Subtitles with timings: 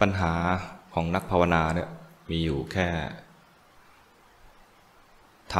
[0.00, 0.32] ปัญหา
[0.94, 1.88] ของนักภาวนาเนี่ย
[2.30, 2.88] มีอยู่แค่
[5.52, 5.54] ท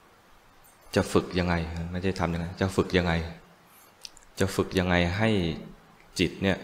[0.00, 1.54] ำจะฝึกยังไง
[1.92, 3.12] ไม่ใช่ทำยังไง จะฝึกยังไง
[4.40, 5.30] จะฝึกยังไงให้
[6.18, 6.58] จิตเนี่ย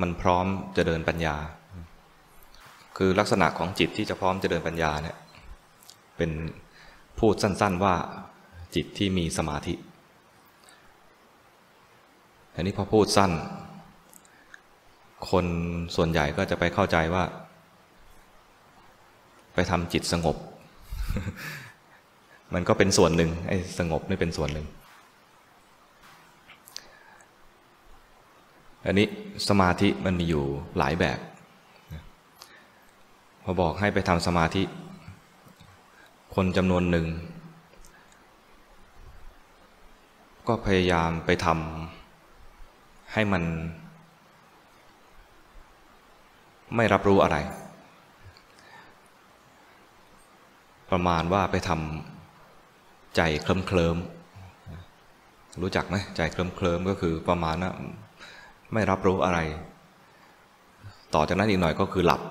[0.00, 1.36] มันพร้อมจะเดินปัญญา
[2.96, 5.16] คือลักษณะของจิตที่จะพร้อมจะเดินปัญญาเนี่ย
[6.16, 6.30] เป็น
[7.18, 7.94] พูดสั้น ๆว่า
[8.74, 9.74] จิตที่มีสมาธิ
[12.54, 13.30] อันนี้พอพูดสั้น
[15.30, 15.46] คน
[15.96, 17.24] ส่วนใหญ่ก็จะไปเข้าใจว่า
[19.54, 20.36] ไปทำจิตสงบ
[22.54, 24.66] มันก็เป็นส่วนหนึ่งไอ้สงบนี่เป็นส่วนหนึ่ง
[28.86, 29.06] อันนี้
[29.48, 30.44] สมาธิมันมีอยู่
[30.78, 31.18] หลายแบบ
[33.42, 34.62] พอบอกให้ไปทำสมาธิ
[36.34, 37.06] คนจำนวนหนึ่ง
[40.48, 43.42] ก็พยายามไปทำให้มัน
[46.76, 47.36] ไม่รับรู้อะไร
[50.90, 53.96] ประมาณว่าไปทำใจเคลิ้มเคลิม
[55.62, 57.74] รู้จักไหมใจเคลิ้มเคลิมก็คือประมาณนะ
[58.72, 59.38] ไม่รับรู้อะไร
[61.14, 62.22] ต่อจากนั้นอีกหน่อยก็คือหลับ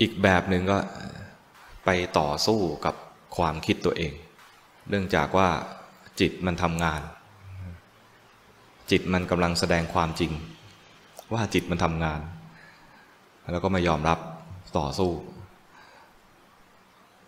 [0.00, 0.78] อีกแบบหนึ่งก็
[1.84, 2.94] ไปต่อสู้กับ
[3.36, 4.12] ความคิดตัวเอง
[4.90, 5.48] เนื่องจากว่า
[6.20, 7.00] จิตมันทำงาน
[8.90, 10.32] จิตมันกำลังแสดงความจริง
[11.32, 12.20] ว่าจิตมันทำงาน
[13.52, 14.18] แล้วก็ไม่ยอมรับ
[14.78, 15.10] ต่อสู้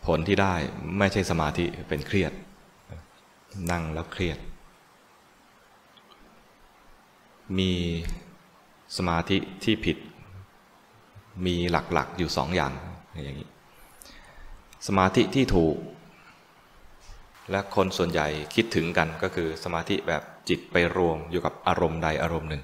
[0.07, 0.55] ผลที่ได้
[0.99, 2.33] ไม่ใช่สมาธิเป็นเครียด
[3.71, 4.39] นั่งแล้วเครียด
[7.59, 7.73] มี
[8.97, 9.97] สมาธิที่ผิด
[11.47, 12.73] มีหลักๆอยู่สองอย่าง
[13.25, 13.49] อย่างนี้
[14.87, 15.77] สมาธิที่ถูก
[17.51, 22.63] และคนส่วนใหญ่คิดถึงกันก็คือสมาธิแบบ จิตไปรวมอยู่กับอารมณ์ใดอารมณ์หนึ่ง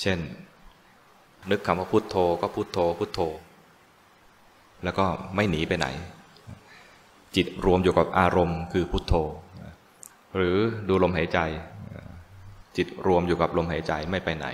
[0.00, 0.18] เช่น
[1.50, 3.20] นึกคำว่าพุโทโธก็พุโทโธพุโทโธ
[4.84, 5.86] แล้วก็ไม่หนีไปไหน
[7.36, 9.14] จิตรวมอยู่กับอารมณ์คือพุโทโธ
[10.36, 10.56] หรือ
[10.88, 11.38] ดูลมหายใจ
[12.76, 14.46] จิตรวมอยู่กับลมหายใจไม่ไปไหน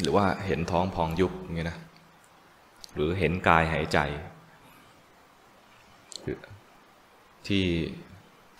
[0.00, 1.78] หรือว่าเห็นท้องพองยุบอย่างนี้นะ
[2.94, 3.98] หรือเห็นกายหายใจ
[7.46, 7.64] ที่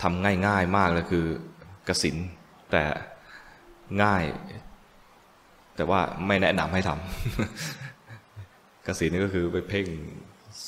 [0.03, 1.27] ทำง่ายๆมากเลยคือ
[1.89, 2.17] กสิน
[2.71, 2.85] แต่
[4.03, 4.23] ง่าย
[5.77, 9.87] แต่ว่าไม่แนะนำให้ทำกสินนี่ก็คือไปเพ่ง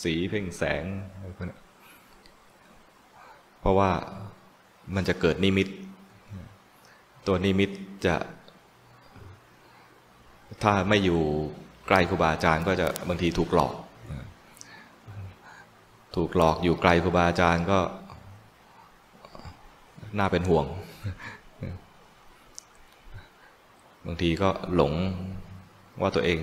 [0.02, 0.84] สีเพ่งแสง
[3.60, 3.90] เพราะว่า
[4.94, 5.68] มันจะเกิดนิมิต
[7.26, 7.70] ตัวนิมิต
[8.06, 8.16] จะ
[10.62, 11.20] ถ้าไม่อยู่
[11.88, 13.74] ใกล้ครูบาอาจารย์ก็จะบางทีถูกหลอก
[16.16, 17.78] ถูกหลอกอยู่ไกลครูบาอาจารย์ก็
[20.16, 20.66] น่าเป็นห่วง
[24.06, 24.92] บางทีก็หลง
[26.00, 26.38] ว่าตัวเอง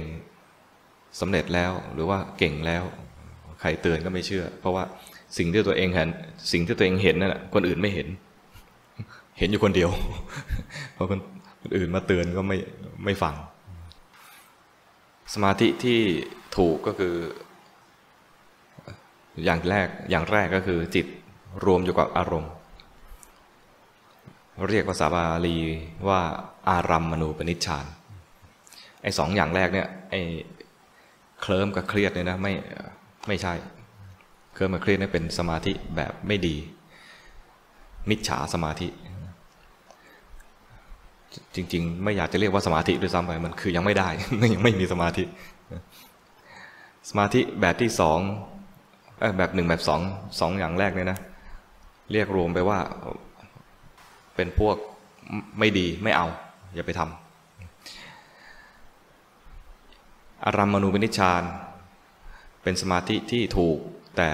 [1.19, 2.83] สำเร็จแล้วหรือว่าเก่งแล้ว
[3.61, 4.83] ใครเตือนก็ไม่เชื่อ เพราะว่า
[5.37, 6.09] สิ่งที่ตัวเองเห็น
[6.51, 8.07] สิ่งที่ตัวเองเห็นนั่นแหะคนอื่นไม่เห็น
[9.39, 9.89] เห็นอยู่คนเดียว
[10.93, 11.13] เพราะค
[11.69, 12.57] นอื่นมาเตือนก็ไม่
[13.05, 13.35] ไม่ฟัง
[15.33, 15.99] สมาธิที่
[16.57, 17.15] ถูกก็คือ
[19.45, 21.05] อย่างแรกอย่างแรกก็คือจิต
[21.65, 22.51] รวมอยู่กับอารมณ์
[24.69, 25.55] เรียกภาษาบาลี
[26.07, 26.21] ว่า
[26.69, 27.85] อารัมมณูปนิชฌาน
[29.03, 30.21] ไอ้สองอย่างแรกเนี่ยไอ้
[31.41, 32.53] เคลิ้มกับเครียดเนี่ยนะไม่
[33.27, 33.53] ไม่ใช่
[34.53, 36.55] เคลิ้มกับเครียดนี่เป็นสมาธิแบบไม่ดี
[38.09, 38.88] มิจฉาสมาธิ
[41.55, 45.23] จริง ๆ ไม่อยากจะเรียกว่าสมาธิด้วยซ้ำไปมันคือยังไม่ได้ยังไม่มีสมาธิ
[47.09, 48.19] สมาธิแบบที่สอง
[49.38, 50.01] แบบหนึ่งแบบสอง
[50.39, 51.19] สองอย่างแรกเนี่ยนะ
[52.11, 52.79] เรียกรวมไปว่า
[54.35, 54.75] เป็นพวก
[55.59, 56.28] ไม่ดีไม่เอา
[56.73, 57.12] อย่าไปทำ
[60.46, 61.44] อารัมมณูปนิชาน
[62.63, 63.78] เป็นสมาธิที่ถูก
[64.18, 64.29] แต่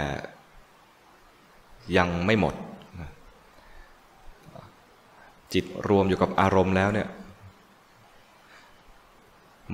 [1.97, 2.55] ยังไม่หมด
[5.53, 7.07] จิตรวมอยู่กับอารมณ์แล้วเนี่ย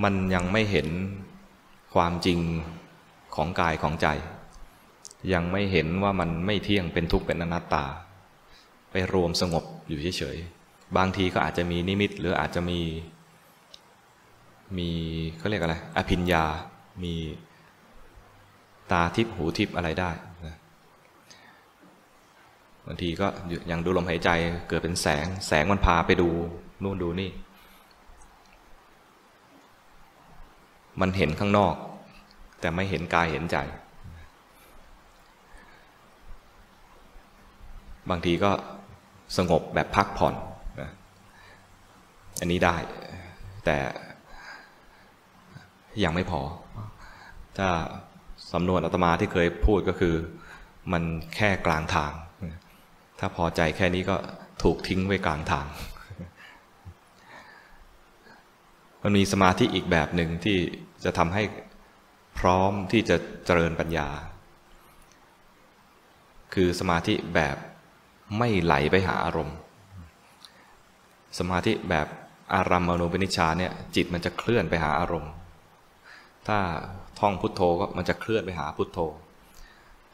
[0.04, 0.88] มันยังไม่เห็น
[1.94, 2.40] ความจริง
[3.36, 4.07] ของกายของใจ
[5.34, 7.86] ยังไม่เห็นว่ามันไม่เที่ยงเป็นทุกข์เป็นอนัตตา
[8.92, 12.80] ไปรวมสงบ อยู่เฉยๆ บางทีก็อาจจะมีนิมิต หรืออาจจะมี
[14.78, 14.89] มี
[15.38, 16.44] เขาเรียกอะไร อภิญญา
[17.04, 17.16] มี
[18.92, 20.12] ตาทิพหูทิพอะไรได้
[20.45, 20.56] นะ
[22.88, 23.28] บางทีก็
[23.68, 24.30] อย่างดูลมหายใจ
[24.69, 26.30] เกิดเป็นแสง แสงมันพาไปดู
[26.84, 27.31] นู่นดูนี่
[31.01, 31.75] มันเห็นข้างนอก
[32.60, 33.57] แต่ไม่เห็นกายเห็นใจ
[38.10, 38.51] บางทีก็
[39.38, 40.35] สงบแบบพักผ่อน
[40.81, 40.91] นะ
[42.39, 42.75] อันนี้ได้
[43.65, 43.77] แต่
[46.03, 46.41] ยังไม่พอ
[47.57, 47.69] ถ้า
[48.51, 50.15] สำนวนอาตมาที่เคยพูดก็คือ
[50.91, 51.03] มัน
[51.35, 52.13] แค่กลางทาง
[53.19, 54.15] ถ้าพอใจแค่นี้ก็
[54.63, 55.65] ถูกทิ้งไว้กลางทาง
[59.03, 60.57] มันมีสมาธิอีกแบบหนึ่งที่
[61.03, 61.44] จะทำให้
[62.39, 64.09] พร้อมที่จะเจริญปัญญา
[66.53, 67.57] คือสมาธิแบบ
[68.38, 69.57] ไม่ไหลไปหาอารมณ์
[71.38, 72.07] สมาธิแบบ
[72.53, 75.31] อารัมมณูปนิชฌานเนี่ยจิตมันจะเคลื่อนไปหาอารมณ์
[76.47, 76.57] ถ้า
[77.19, 79.00] ท่องพุทโธก็มันจะเคลื่อนไปหาพุทโธ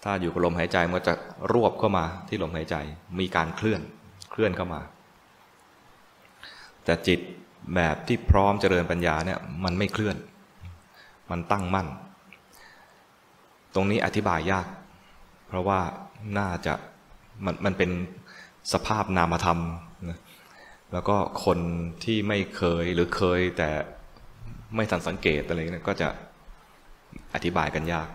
[0.04, 1.14] ถ้าอยู่กับลมหายใจมันจะ
[1.54, 2.76] รวบเข้ามาที่ลมหายใจ
[3.20, 3.82] มีการเคลื่อน
[4.32, 4.82] เคลื่อนเข้ามา
[6.84, 7.20] แต่จิต
[7.76, 10.16] แบบที่พร้อมเจริญปัญญาเนี่ยมันไม่เคลื่อน
[11.32, 11.88] มันตั้งมั่น
[13.76, 14.68] ตรงนี้อธิบายยาก
[15.48, 15.82] เพราะว่า
[16.38, 16.74] น่าจะ
[17.46, 17.92] มันมันเป็น
[18.74, 19.60] สภาพนามธรรม
[20.10, 20.20] นะ
[20.94, 21.16] แล้วก็
[21.46, 21.60] คน
[22.04, 23.70] ที่ไม่เคยหรือเคยแต่
[24.76, 26.10] ไม่ทันสังเกตอะไรนะก็จะ
[27.34, 28.08] อธิบายกันยาก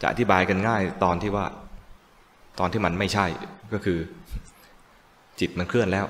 [0.00, 1.46] จะอธิบายกันง่ายตอนที่ว่า
[2.58, 3.26] ตอนที่มันไม่ใช่
[3.72, 3.98] ก็คือ
[5.40, 6.06] จิตมันเคลื่อนแล้ว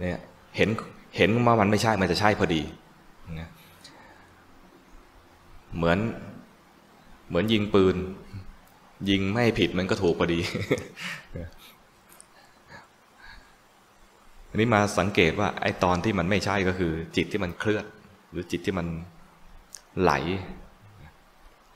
[0.00, 0.20] เนี่ย
[0.56, 0.68] เห็น
[1.16, 2.62] เห็นว่ามันไม่ใช่มันจะใช่พอดี
[5.76, 5.98] เหมือน
[7.28, 7.96] เหมือนยิงปืน
[9.10, 10.40] ยิงไม่ผิดมันก็ถูกพอดี
[14.48, 17.84] อันนี้มาสังเกตว่า ไอ้ตอนที่มันไม่ใช่ก็คือ จิตที่มันเคลื่อน
[18.30, 18.86] หรือจิตที่มัน
[20.00, 20.12] ไหล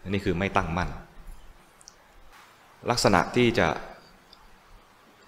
[0.02, 0.90] อันนี้คือไม่ตั้งมั่น
[2.90, 3.68] ลักษณะที่จะ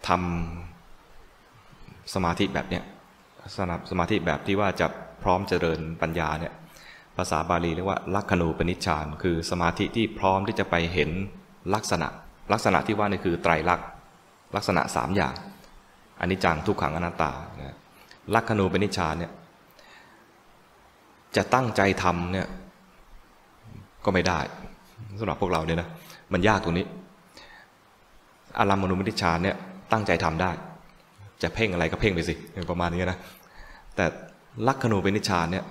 [0.09, 2.85] ทำสมาธิแบบเนี้ย
[3.56, 4.87] สนาสมาธิแบบที่ว่าจะ
[5.23, 6.55] พร้อมเจริญปัญญาเนี่ย
[7.17, 11.11] ภาษาบาลีเรียกว่าลักขณูปนิชฌานคือสมาธิที่พร้อมที่จะไปเห็น
[11.75, 12.09] ลักษณะ
[12.53, 13.87] ลักษณะที่ว่านี่คือไตรลักษณ์
[14.56, 15.35] ลักษณะสามอย่าง
[16.20, 17.31] อันนี้จังทุกขังอนัตตา
[18.35, 19.32] ลักขณูปนิชฌานเนี่ย
[21.37, 22.47] จะตั้งใจทำเนี่ย
[24.05, 24.41] ก็ไม่ได้
[25.19, 25.88] สำหรับพวกเราเนี่ยนะ
[26.32, 26.87] มันยากตรงนี้
[28.58, 29.56] อารามณูปนิชฌานเนี่ย
[29.93, 30.50] ตั้งใจทำได้
[31.43, 32.35] จะเพ่งอะไรก็เพ่งไปสิ
[32.70, 33.19] ประมาณนี้นะ
[33.97, 34.05] แต่
[34.67, 35.65] ลักขณูปนนิชานเนี่ย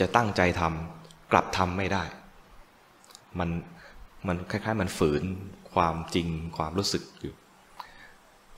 [0.00, 2.02] จะตั้งใจทำกลับทำไม่ได้
[3.38, 3.48] มัน
[4.26, 5.22] มันคล้ายๆ มันฝืน
[5.74, 7.34] ความจริงความรู้สึกอยู่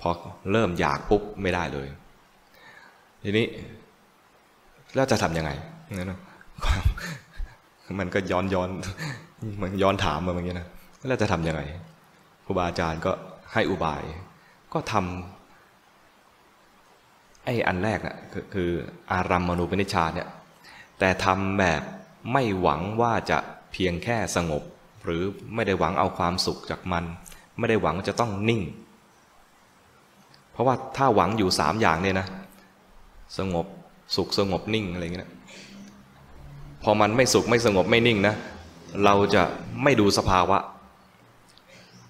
[0.00, 0.10] พอ
[0.52, 1.88] เริ่มอยากปุ๊บไม่ได้เลย
[3.22, 3.46] ทีนี้
[4.94, 5.50] แล้วจะทำยังไง
[5.98, 6.12] นั่น
[8.00, 8.68] มันก็ย้อนย้อน
[9.62, 10.68] มันย้อนถามมาอย่างนี้นะ
[11.08, 11.62] แล้วจะทำยังไง
[12.44, 13.12] ครูบาอาจารย์ก็
[13.52, 14.02] ให้อุบาย
[14.72, 18.16] ก็ทำไอ้อันแรกน่ะ
[18.54, 18.70] คือ
[19.12, 20.28] อารัมมณูปนิชาเนี่ย
[20.98, 21.82] แต่ทำแบบ
[22.32, 23.38] ไม่หวังว่าจะ
[23.72, 24.62] เพียงแค่สงบ
[25.04, 25.22] หรือ
[25.54, 27.04] ไม่ได้หวังเอาความสุขจากมัน
[27.58, 28.62] ไม่ได้หวังจะต้องนิ่ง
[30.52, 32.26] เพราะว่าถ้าหวังอยู่สามอย่างเนี่ยนะ
[33.38, 33.66] สงบ
[34.16, 35.30] สุขสงบนิ่งอะไรเงี้ย
[36.82, 38.34] พอมันไม่สุขไม่สงบไม่นิ่งนะ
[39.04, 39.42] เราจะ
[39.82, 40.58] ไม่ดูสภาวะ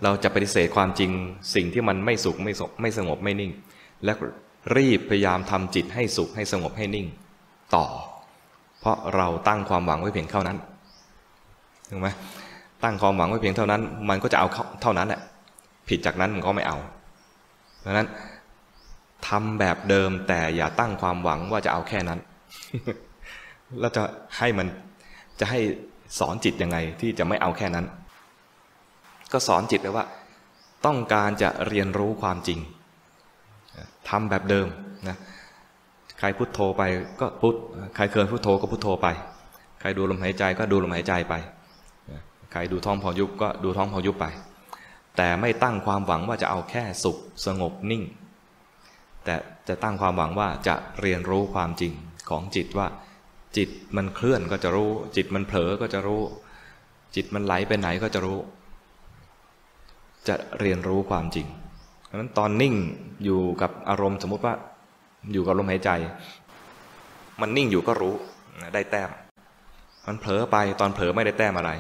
[0.05, 1.11] เราจะปฏิเสธความจริง
[1.55, 3.53] สิ่งที่มันไม่สุขไม่สงบไม่สงบไม่นิ่ง
[4.05, 4.13] และ
[4.77, 7.07] รีบพยายามทำจิตให้สุขให้สงบให้นิ่ง
[7.75, 7.87] ต่อ
[8.81, 10.59] เพราะเราตั้งความหวังไว้เพียงเท่านั้น
[11.91, 12.09] ถูกไหม
[12.85, 14.47] ตั้งความหวังไว้เพียงเท่านั้น มันก็จะเอา
[14.83, 15.21] เท่านั้นแหละ
[15.89, 16.79] ผิดจากนั้นมันก็ไม่เอา
[17.85, 18.09] ดังนั้น
[19.29, 22.19] ทำแบบเดิมแต่อย่าตั้งความหวังว่าจะเอาแค่นั้น
[23.81, 24.03] แล้วจะ
[24.39, 24.67] ให้มัน
[25.41, 25.61] จะให้
[26.19, 27.87] สอนจิตยังไงที่จะไม่เอาแค่นั้น
[29.33, 30.05] ก็สอนจิตไปว่า
[30.87, 32.59] ต้องการจะเรียนรู้ความจริง
[34.09, 34.67] ทำแบบเดิม
[35.09, 35.17] นะ
[36.19, 36.83] ใครพุโทโธไป
[37.21, 37.55] ก็พุท
[37.97, 39.09] ใครเคยพุโทโธก็พุโทโธไป
[39.81, 41.35] ใครดูลมหายใจก็ดูลมหายใจไป
[42.53, 44.27] ใครดูท้องพอยุบก็ดูท้องพอยุบไป
[45.17, 48.03] แต่ไม่ตั้งความหวังว่าจะเอาแค่สุขสงบนิ่ง
[49.25, 49.35] แต่
[49.69, 51.93] จะตั้งความหวังว่าจะเรียนรู้ความจริง
[52.31, 52.87] ของจิตว่า
[53.57, 56.23] จิตมันเคลื่อนก็จะรู้ จิตมันเผลอก็จะรู้
[57.15, 58.39] จิตมันไหลไปไหนก็จะรู้
[60.29, 61.47] จะเรียนรู้ความจริง
[62.05, 62.75] เพราะนั้นตอนนิ่ง
[63.25, 64.55] อยู่กับอารมณ์สมมุติว่า
[65.33, 65.91] อยู่กับลมหายใจ
[67.41, 68.15] มันนิ่งอยู่ก็รู้
[68.75, 69.11] ได้แต้ม
[70.07, 71.71] มันเผลอไปตอนเผลอไม่ได้แต้มอะไร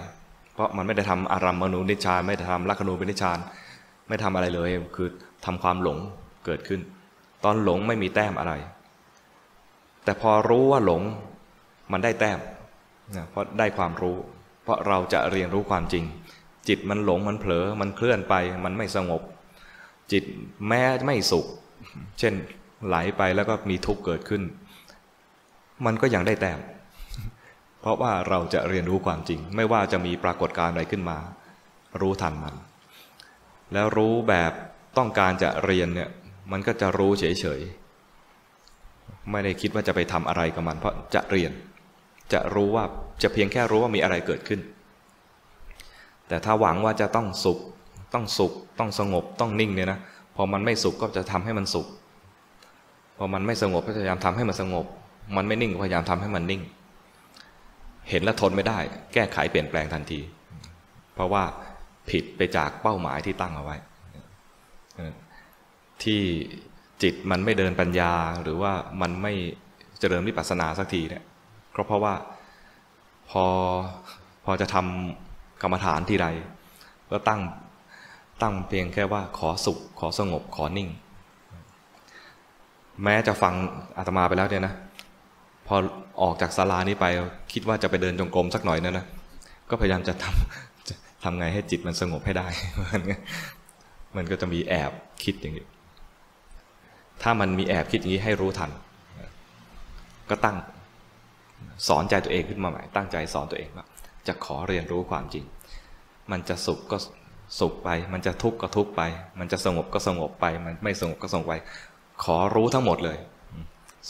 [0.54, 3.38] เพราะมันไม่ได้ทำอารัมมนูนิชานไม่ได้ทำลักขณูเป็นนิชาน
[4.08, 5.08] ไม่ทำอะไรเลย คือ
[5.44, 5.98] ทำความหลง
[6.46, 6.80] เกิดขึ้น
[7.44, 8.52] ตอนหลงไม่มีแต้มอะไร
[10.04, 11.02] แต่พอรู้ว่าหลง
[11.92, 12.38] มันได้แต้ม
[13.16, 14.16] นะเพราะได้ความรู้
[14.62, 16.04] เพราะเราจะเรียนรู้ความจริง
[16.68, 19.22] จิตมันหลงมันเผลอมันเคลื่อนไป มันไม่สงบ
[20.12, 20.24] จิต
[20.68, 21.46] แม้ไม่สุข
[22.18, 22.34] เช่น
[22.86, 24.42] ไหลไปแล้วก็มีทุกข์เกิดขึ้น
[25.86, 26.58] มันก็ยังได้แต้ม
[27.82, 31.18] เพราะว่าเราจะเรียนรู้ความจริง ไม่ว่าจะมีปรากฏการณ์อะไรขึ้นมา
[32.00, 32.54] รู้ทันมัน
[33.72, 34.52] แล้วรู้แบบ
[34.98, 36.08] ต้องการจะเรียนเนี่ย
[36.52, 37.60] มันก็จะรู้เฉย
[39.30, 41.52] ไม่ได้คิดว่าจะไปทำอะไรกับมัน เพราะจะเรียน
[42.32, 42.84] จะรู้ว่า
[43.22, 44.60] จะเพียงแค่รู้ว่ามีอะไรเกิดขึ้น
[46.28, 47.58] แต่ถ้าหวังว่าจะต้องสุข
[48.14, 49.98] ต้องสุข ต้องสงบต้องนิ่งเนี่ยนะ
[50.36, 51.86] พอมันไม่สุขก็จะทำให้มันสุข
[53.18, 54.86] พอมันไม่สงบก็พยายามทำให้มันสงบ
[55.36, 56.62] มันไม่นิ่งก็พยายามทำให้มันนิ่ง
[58.08, 58.78] เห็นแล้วทนไม่ได้
[59.14, 60.20] แก้ไขเปลี่ยนแปลงทันที
[61.14, 61.44] เพราะว่า
[62.10, 63.76] ผิดไปจากเป้าหมายที่ตั้งเอาไว้
[66.04, 66.20] ที่
[67.02, 69.32] จิตมันไม่เดินปัญญาหรือว่ามันไม่
[69.98, 71.24] เจริญวิปัสสนาสักทีเนี่ย
[71.76, 72.14] ก็เพราะว่า
[73.30, 73.44] พอ
[74.44, 76.26] พอจะทำกรรมฐานทีไร
[77.10, 77.40] ก็ตั้ง
[78.42, 80.88] ตั้งเพียงแค่ว่าขอสุข ขอสงบขอนิ่ง
[83.02, 83.54] แม้จะฟัง
[83.96, 84.74] อาตมาไปแล้วเนี่ยนะ
[85.74, 85.76] อ
[86.22, 87.06] ออกจากศาลานี้ไป
[87.52, 89.04] คิดว่าจะไปเดินจงกรมสักหน่อยนะนะ
[89.70, 92.46] ก็พยายามจะทำทำไงให้จิตมันสงบให้ได้
[94.16, 94.92] มันก็จะมีแอบ
[95.24, 95.66] คิดอย่างนี้
[97.22, 98.70] ถ้ามันมีแอบคิดอย่างนี้ให้รู้ทัน
[100.30, 100.56] ก็ตั้ง
[101.88, 103.86] สอนใจตัวเองขึ้นมาใหม่ ตั้งใจสอนตัวเองว่า
[104.26, 105.44] จะขอเรียนรู้ความจริง
[106.30, 106.96] มันจะสุขก็
[107.60, 109.02] สุขไป มันจะทุกข์ก็ทุกข์ไป
[109.38, 111.54] มันจะสงบก็สงบไป มันไม่สงบก็สงบไป
[112.24, 113.18] ขอรู้ทั้งหมดเลย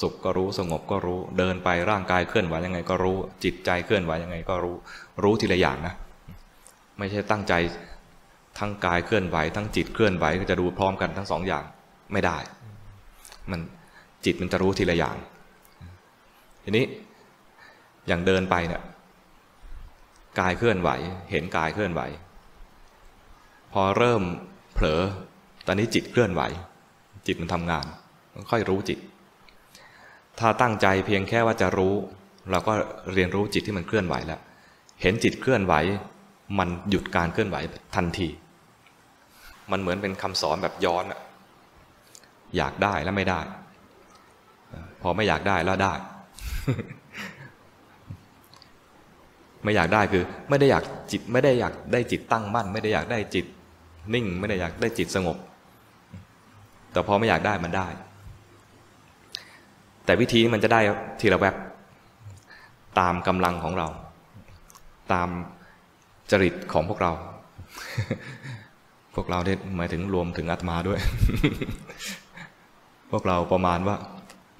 [0.00, 4.76] สุขก็รู้สงบก็รู้ เดินไปร่างกายเคลื่อนไหวยังไงก็รู้ จิตใจเคลื่อนไหวยังไงก็รู้
[5.22, 5.94] รู้ทีละอย่างนะ
[6.98, 7.54] ไม่ใช่ตั้งใจ
[8.58, 11.64] ทั้งกายเคลื่อนไหว ทั้งจิตเคลื่อนไหวก็จะดูพร้อมกันทั้งสองอย่าง
[12.12, 12.38] ไม่ได้
[13.50, 13.60] มัน
[14.24, 15.16] จิตมันจะรู้ทีละอย่าง
[16.64, 16.84] ทีนี้
[18.08, 18.82] อย่างเดินไปเนี่ย
[20.40, 20.90] กายเคลื่อนไหว
[21.30, 22.00] เห็นกายเคลื่อนไหว
[23.72, 24.22] พอเริ่ม
[24.74, 25.00] เผลอ
[25.66, 26.42] ตอนนี้จิตเคลื่อนไหว
[27.26, 27.84] จิตมันทำงาน
[28.50, 28.98] ค่อยรู้จิต
[30.40, 31.94] ถ้าตั้งใจเพียงแค่ว่าจะรู้
[32.50, 32.72] เราก็
[33.14, 34.40] เรียนรู้จิตที่มันเคลื่อนไหวแล้ว
[35.02, 35.74] เห็นจิตเคลื่อนไหว
[36.58, 37.56] มันหยุดการเคลื่อนไหว
[37.96, 38.28] ทันที
[39.70, 41.20] มันเหมือนเป็นคำสอนแบบย้อนอะ
[42.56, 43.40] อยากได้แล้วไม่ได้
[45.02, 45.94] พอไม่อยากได้แล้วได้
[49.64, 53.46] ไม่อยากได้คือ ไม่ได้อยากจิต ไม่ได้อยากได้จิตตั้งมั่น ไม่ได้อยากได้จิต
[54.14, 55.36] นิ่ง ไม่ได้อยากได้จิตสงบ
[56.92, 57.88] แต่พอไม่อยากได้มันได้
[60.04, 60.80] แต่วิธีมันจะได้
[61.20, 61.54] ทีละแวบ
[62.98, 63.88] ตามกำลังของเรา
[65.12, 65.28] ตาม
[66.30, 67.12] จริตของพวกเรา
[69.14, 71.00] พวกเราเนี่ยหมายถึงรวมถึงอาตมาด้วย
[73.10, 73.96] พวกเราประมาณว่า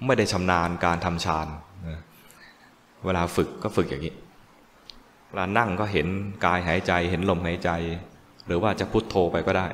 [0.07, 1.47] ไม่ได้ชำนาญการทำฌาน
[3.05, 4.15] เวลาฝึกก็ฝึกอย่างนี้
[5.29, 6.07] เวลานั่งก็เห็น
[6.45, 7.71] กายหายใจเห็นลมหายใจ
[8.47, 9.67] หรือว่าจะพุโทโธไปก็ได้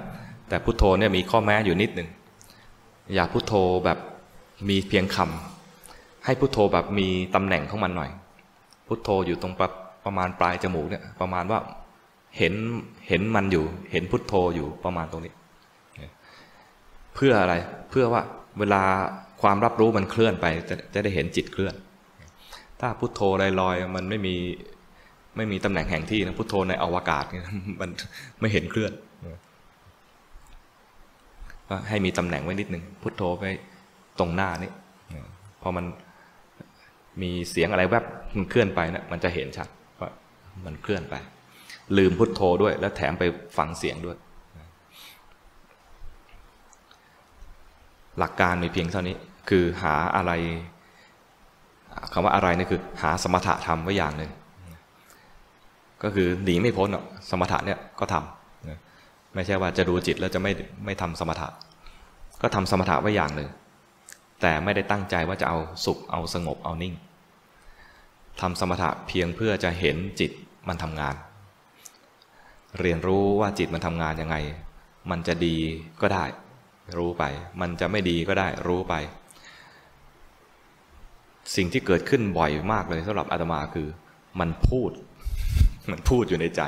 [0.48, 2.08] แต่พุโทโธเนี่ยมีข้อแม้อยู่นิดหนึ่ง
[3.14, 3.98] อย่าพุโทโธแบบ
[4.68, 5.57] มีเพียงคำ
[6.28, 8.10] ให้พุโทโธแบบมีตำแหน่งของมันหน่อย
[8.86, 9.68] พุโทโธอยู่ตรงประ
[10.04, 11.58] ประมาณปลายจมูกเนี่ย ประมาณว่า
[12.38, 12.54] เห็น
[13.08, 15.32] เห็นมันอยู่ เห็นพุทโธอยู่ประมาณตรงนี้
[17.14, 17.54] เพื่ออะไร
[17.90, 18.22] เพื่อว่า
[18.58, 18.82] เวลา
[19.42, 21.74] ความรับรู้มันเคลื่อนไปจะจะได้เห็นจิตเคลื่อน
[22.80, 23.20] ถ้าพุทโธ
[23.60, 24.34] ลอยๆมันไม่มี
[25.36, 27.24] ไม่มีตำแหน่งแห่งที่นะพุทโธในอวกาศ
[27.80, 27.90] มัน
[28.40, 28.92] ไม่เห็นเคลื่อน
[31.68, 33.44] ก็ให้มีตำแหน่งไว้นิดหนึ่งพุทโธไป
[34.18, 34.72] ตรงหน้านี่
[35.62, 35.84] พอมัน
[37.22, 38.04] มีเสียงอะไรแวบ
[38.36, 39.68] มันเคลื่อนไปนะมันจะเห็นชัด
[40.00, 40.10] ว่า
[40.64, 41.14] มันเคลื่อนไป
[41.96, 43.24] ลืมพุทโธด้วย แล้วแถมไป
[43.56, 44.16] ฟังเสียงด้วย
[48.18, 49.16] หลักการมีเพียงเท่านี้
[49.48, 50.32] คือหาอะไร
[52.12, 54.30] คำว่าอะไรนี่คือหาสมถะทำไว้อย่างหนึ่ง
[56.02, 60.52] ก็คือหนีไม่พ้นหรอกสมถะเนี่ยก็ทำไม่ใช่ว่าจะดูจิตแล้วจะไม่
[60.84, 61.48] ไม่ทำสมถะ
[62.42, 63.48] ก็ทำสมถะไว้อย่างหนึ่ง
[64.42, 66.94] แต่ไม่ได้ตั้งใจว่าจะเอาสุขเอาสงบเอานิ่ง
[68.40, 70.30] ทำสมถะเพียงเพื่อจะเห็นจิต
[70.68, 71.14] มันทำงาน
[72.80, 74.36] เรียนรู้ว่าจิตมันทำงานยังไง
[75.10, 75.56] มันจะดี
[76.00, 76.24] ก็ได้
[76.96, 77.24] รู้ไป
[77.60, 78.94] มันจะไม่ดีก็ได้รู้ไป
[81.56, 83.88] สิ่งที่เกิดขึ้นบ่อยมากเลยสำหรับอาตมาคือ
[84.40, 84.90] มันพูด
[85.90, 86.62] มันพูดอยู่ในใจ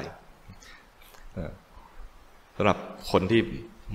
[2.57, 2.79] สำหรับ
[3.11, 3.41] คนที่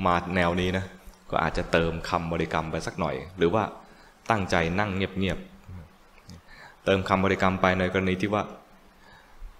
[0.06, 0.86] มาแนวนี้นะ
[1.32, 3.64] ก็อาจจะเติมคำบริกรรมไปสักหน่อย หรือว่า
[4.30, 5.55] ตั้งใจนั่งเงียบๆ
[6.86, 8.44] เติมคำบริกรรมไปในกรณีที่ว่า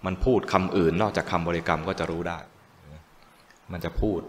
[0.06, 2.38] มันพูดคำอื่น นอกจากคำบริกรรมก็จะรู้ได้
[3.72, 4.20] มันจะพูด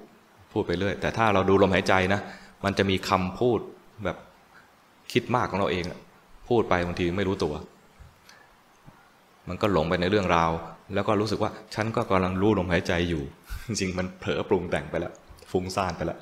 [0.53, 2.21] พูดไปเรื่อย แต่ถ้าเราดูลมหายใจนะ
[2.65, 3.59] มันจะมีคำพูด
[4.05, 4.17] แบบ
[5.13, 5.85] คิดมากของเราเอง
[6.49, 7.55] พูดไปบางทีไม่รู้ตัว
[9.49, 10.51] มันก็หลงไปในเรื่องราว
[10.95, 13.23] แล้วก็รู้สึกว่า ฉันก็กำลังรู้ลมหายใจอยู่
[13.67, 15.13] จริงมันเผลอปรุงแต่งไปแล้ว
[15.51, 16.19] ฟุ้งซ่านไปแล้ว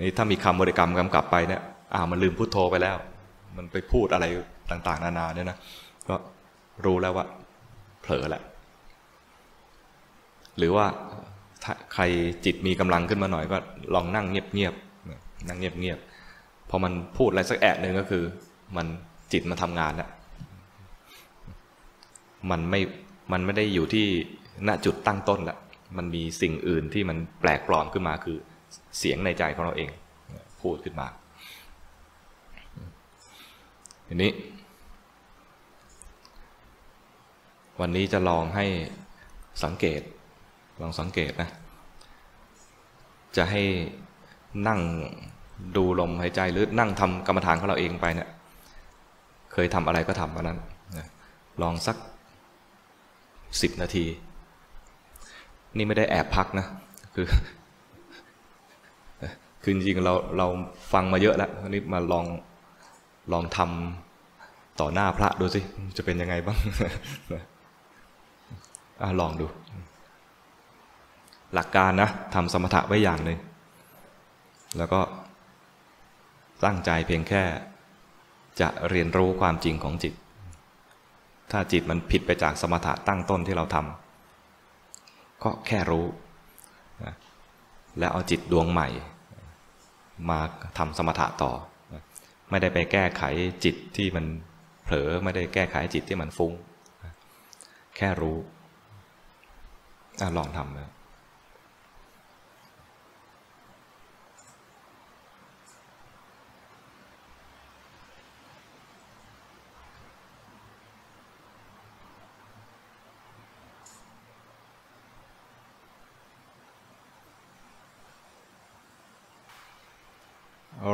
[0.00, 1.62] นี่ถ้ามีคำบริกรรมกำกับไปเนี่ย
[1.94, 2.96] อ่ามันลืมพุโทโธไปแล้ว
[3.56, 4.26] มันไปพูดอะไร
[4.70, 5.58] ต่างๆ นานาเนี่ยนะ
[6.08, 6.14] ก็
[6.84, 7.26] รู้แล้วว่า
[8.00, 8.42] เผลอแหละ
[10.58, 10.86] หรือว่า
[11.64, 12.02] ถ้าใคร
[12.44, 13.56] จิตมีกำลังขึ้นมาหน่อยก็
[13.94, 18.24] ลองนั่งเงียบๆนั่งเงียบๆพอมันพูดอะไรสักแอะหนึ่งก็คือ
[18.76, 18.86] มัน
[19.32, 20.10] จิตมันทำงานแล้ว
[22.50, 22.80] มันไม่
[23.32, 24.06] มันไม่ได้อยู่ที่
[24.66, 25.58] ณจุดตั้งต้นละ
[25.96, 28.36] มันมีสิ่งอื่นที่มันแปลกปลอมขึ้นมาคือ
[28.98, 29.90] เสียงในใจของเราเอง
[30.62, 31.06] พูดขึ้นมา
[34.08, 34.30] ทีนี้
[37.80, 38.66] วันนี้จะลองให้
[39.64, 40.00] สังเกต
[40.80, 41.50] ลองสังเกตนะ
[43.36, 43.62] จะให้
[44.68, 44.80] นั่ง
[45.76, 48.28] ดูลมหายใจหรือนั่งทำกรรมฐานของเราเองไปเนะี่ย
[49.52, 50.58] เคยทำอะไรก็ทำวันนั้น
[51.62, 51.96] ลองสัก
[53.62, 54.04] สิบนาที
[55.76, 56.66] นี่ไม่ได้แอบพักนะ
[57.14, 57.26] คือ
[59.62, 60.46] คือจริงๆเราเรา
[60.92, 62.26] ฟังมาเยอะแล้วนนี้มาลอง
[63.32, 65.60] ลองทำต่อหน้าพระดูสิ
[65.96, 66.58] จะเป็นยังไงบ้าง
[69.02, 69.46] อลองดู
[71.54, 73.38] หลักการนะทำสมถะไว้อย่างหนึ่ง
[74.78, 75.00] แล้วก็
[76.64, 77.42] ตั้งใจเพียงแค่
[78.60, 80.14] จะเรียนรู้ความจริงของจิต
[81.50, 86.04] ถ้าจิตมันผิดไปจากสมถะตั้งต้นที่เราทำก็แค่รู้
[87.98, 88.88] แล้วเอาจิตดวงใหม่
[90.30, 90.38] มา
[90.78, 91.52] ทำสมถะต่อ
[92.50, 93.22] ไม่ได้ไปแก้ไข
[93.64, 94.24] จิตที่มัน
[94.84, 96.52] เผลอไม่ได้แก้ไขจิตที่มันฟุง้ง
[97.96, 98.36] แค่รู้
[100.26, 100.90] อลองทำนะ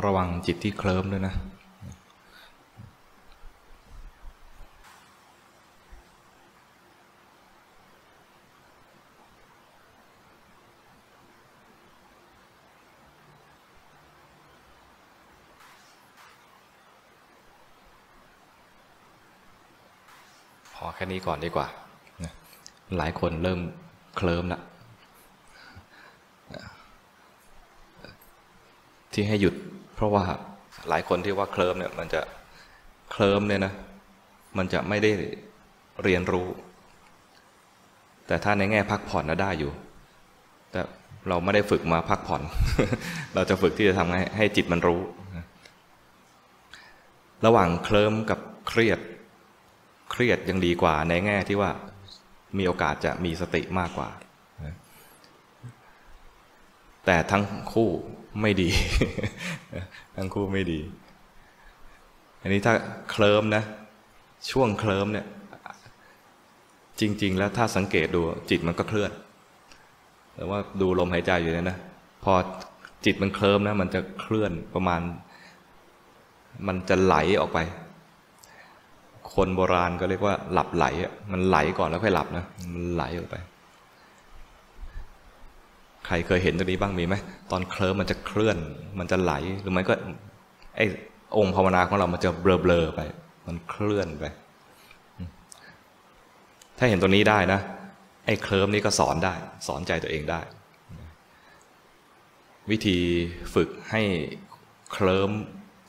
[0.05, 1.33] ระวังจิตที่เคลิ้มด้วยนะ
[21.07, 21.67] พอแค่นี้ก่อนดีกว่า
[22.97, 23.59] หลายคนเริ่ม
[24.17, 24.61] เคลิ้มแล้ว
[29.13, 29.55] ที่ให้หยุด
[29.95, 30.23] เพราะว่า
[30.89, 32.21] หลายคนที่ว่าเคลิมเนี่ย มันจะ
[33.11, 33.73] เคลิมเนี่ยนะ
[34.57, 35.11] มันจะไม่ได้
[36.03, 36.47] เรียนรู้
[38.27, 39.71] แต่ถ้าในแง่พักผ่อนนะได้อยู่
[40.71, 40.81] แต่
[41.27, 42.41] เราไม่ได้ฝึกมาพักผ่อน
[43.35, 45.01] เราจะฝึกที่จะทำให้ให้จิตมันรู้
[47.45, 48.99] ระหว่างเคลิมกับเครียด
[50.11, 51.71] เครียดยังดีกว่าในแง่ที่ว่า
[52.57, 54.09] มีโอกาสจะมีสติมากกว่า
[57.05, 57.43] แต่ทั้ง
[57.73, 57.89] คู่
[58.41, 58.69] ไม่ดี
[60.15, 60.79] ทั้งคู่ไม่ดี
[62.41, 62.73] อันนี้ถ้า
[63.11, 63.63] เคลิมนะ
[64.51, 65.25] ช่วงเคลิมเนี่ย
[66.99, 69.11] จริง ๆ แล้วถ้าสังเกตดูจิตมันก็เคลื่อน
[70.35, 71.77] แต่ว่าดูลมหายใจอยู่เนี่ยนะ
[72.23, 72.33] พอ
[73.05, 75.01] จิตมันเคลิมนะ มันจะเคลื่อนประมาณ
[76.67, 77.59] มันจะไหลออกไป
[79.37, 80.85] คนโบราณก็เรียกว่าหลับไหล
[81.31, 83.35] มันไหลก่อนแล้วค่อยหลับนะ มันไหลออกไป
[86.05, 87.15] ใครเคยเห็นตรงนี้บ้างมีไหม
[87.51, 88.57] ตอนเคลิ้มมันจะเคลื่อน
[88.99, 89.93] มันจะไหล หรือมันก็
[90.75, 90.81] ไอ
[91.37, 92.99] องค์ภาวนาของเรา มันจะเบลอๆไป
[93.47, 94.25] มันเคลื่อนไป
[96.77, 97.59] ถ้าเห็นตัวนี้ได้นะ
[98.25, 99.33] ไอ้เคลิ้มนี้ก็สอนได้
[99.67, 100.39] สอนใจตัวเองได้
[102.71, 102.99] วิธี
[103.53, 104.01] ฝึกให้
[104.91, 105.31] เคลิ้ม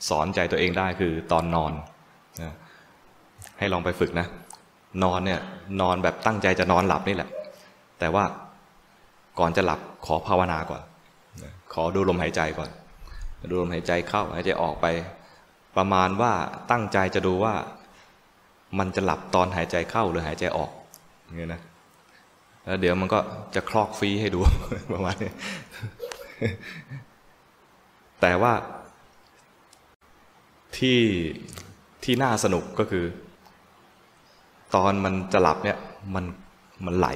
[0.09, 1.73] สอนใจตัวเองได้คือตอนนอน
[2.41, 2.53] นะ
[3.59, 4.27] ให้ลองไปฝึกนะ
[5.03, 5.39] นอนเนี่ย
[5.81, 7.29] นอนแบบตั้งใจจะนอนหลับนี่แหละ
[7.99, 8.23] แต่ว่า
[9.39, 10.81] ก่อนจะหลับขอภาวนาก่อน
[11.73, 12.69] ขอดูลมหายใจก่อน
[13.49, 14.85] ดูลมหายใจเข้าหายใจออกไป
[15.77, 16.33] ประมาณว่า
[16.71, 17.53] ตั้งใจจะดูว่า
[18.79, 20.71] มันจะหลับตอนหายใจเข้าหรือหายใจออก
[21.23, 21.61] อย่างนี้นะ
[22.65, 23.19] แล้วเดี๋ยวมันก็
[23.55, 24.39] จะคลอกฟรีให้ดู
[24.93, 25.31] ประมาณนี้
[28.21, 28.53] แต่ว่า
[30.77, 30.99] ที่
[32.03, 33.05] ที่น่าสนุกก็คือ
[34.75, 35.77] ตอนมันจะหลับเนี่ย
[36.15, 36.25] มัน
[36.85, 37.07] มันไหล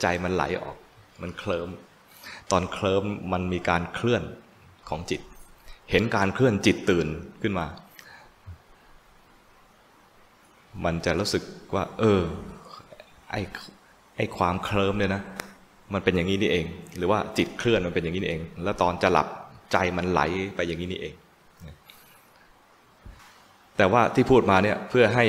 [0.00, 0.76] ใจมันไหลออก
[1.22, 1.68] มันเคลิม
[2.50, 4.22] ตอนเคลิมมันมีการเคลื่อน
[4.88, 5.20] ของจิต
[5.90, 7.06] เห็นการเคลื่อนจิตตื่น
[7.42, 7.66] ขึ้นมา
[10.84, 11.42] มันจะรู้สึก
[11.74, 12.20] ว่า เออ
[13.30, 13.40] ไอ้
[14.16, 15.22] ไอ้ความเคลิมเนี่ยนะ
[15.92, 16.66] มันเป็นอย่างนี้นี่เอง
[16.96, 19.28] หรือว่าจิตเคลื่อนมันเป็นอย่างนี้นี่เอง แล้วตอนจะหลับ
[19.72, 20.20] ใจมันไหล
[20.56, 21.14] ไปอย่างนี้นี่เอง
[23.76, 25.24] แต่ว่าที่พูดมาเนี่ยเพื่อให้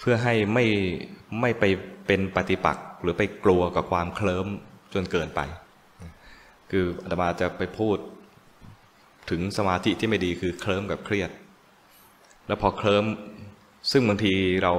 [0.00, 0.64] เพื่อให้ไม่
[1.40, 1.64] ไม่ไป
[2.06, 4.46] เป็นปฏิปักษ์หรือไปกลัวกับความเคลิ้ม
[4.94, 5.40] จนเกินไป
[6.70, 7.98] คืออาตมาจะไปพูด
[9.30, 11.30] ถึงสมาธิที่ไม่ดีคือเคลิ้มกับเครียด
[12.46, 13.04] แล้วพอเคลิ้ม
[13.90, 14.72] ซึ่งบางทีเรา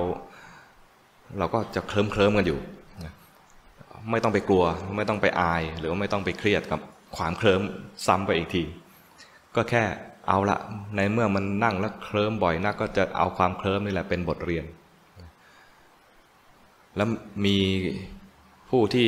[1.38, 2.60] เราก็จะเคลิ้มเคลิ้มกันอยู่
[4.12, 4.64] ไม่ต้องไปกลัว
[4.98, 6.80] ไม่ต้องไปอาย หรือว่าไม่ต้องไปเครียดกับ
[7.18, 7.62] ความเคลิ้ม
[8.06, 8.64] ซ้ำไปอีกที
[9.56, 9.84] ก็แค่
[10.28, 10.58] เอาละ
[10.96, 14.66] ในเมื่อมันนั่งแล้วเคลิ้มบ่อยนักก็จะเอาความเคลิ้มนี่แหละเป็นบทเรียน
[16.98, 17.08] แล้ว
[17.46, 17.58] มี
[18.70, 19.08] ผู้ที่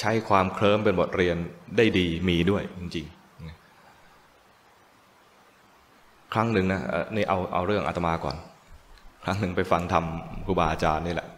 [0.00, 1.36] ใช้ความเคลิ้มเป็นบทเรียน
[1.76, 3.14] ได้ดีมีด้วยจริงๆ
[6.32, 6.82] ครั้งหนึ่งนะ
[7.14, 8.36] นี่เอาเอาเรื่องอาตมาก่อน
[9.24, 10.04] ครั้งหนึ่งไปฟังธรรม
[10.46, 11.28] ครูบาอาจารย์นี่แหละ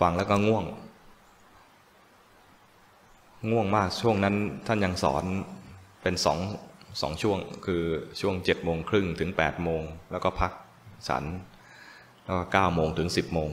[0.00, 0.64] ฟังแล้วก็ง่วง
[3.50, 4.34] ง่วงมากช่วงนั้น
[4.66, 5.24] ท่านยังสอน
[6.02, 6.38] เป็นสอง
[7.00, 7.82] สองช่วงคือ
[8.20, 10.52] ช่วงเจ็ดโมงครึ่งถึงแปดโมงแล้วก็พัก
[11.08, 11.24] ฉัน
[12.24, 13.50] แล้วก็เก้าโมงถึงสิบโมง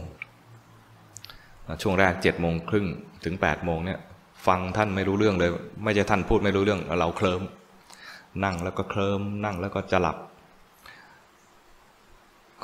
[1.81, 2.87] ช่วงแรกเจ็ดโมงครึ่ง
[3.25, 3.99] ถึงแปดโมงเนี่ย
[4.47, 5.51] ฟังท่านไม่รู้เรื่องเลย
[5.83, 7.41] ไม่ใช่ท่านพูดไม่รู้เรื่อง เราเคลิม
[8.43, 10.17] นั่งแล้วก็เคลิมนั่งแล้วก็จะหลับ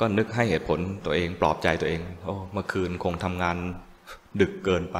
[0.02, 3.56] ็นึกให้เหตุผลตัวเองปลอบใจตัวเอง โอ้เมื่อคืนคงทำงาน
[4.40, 4.98] ดึกเกินไป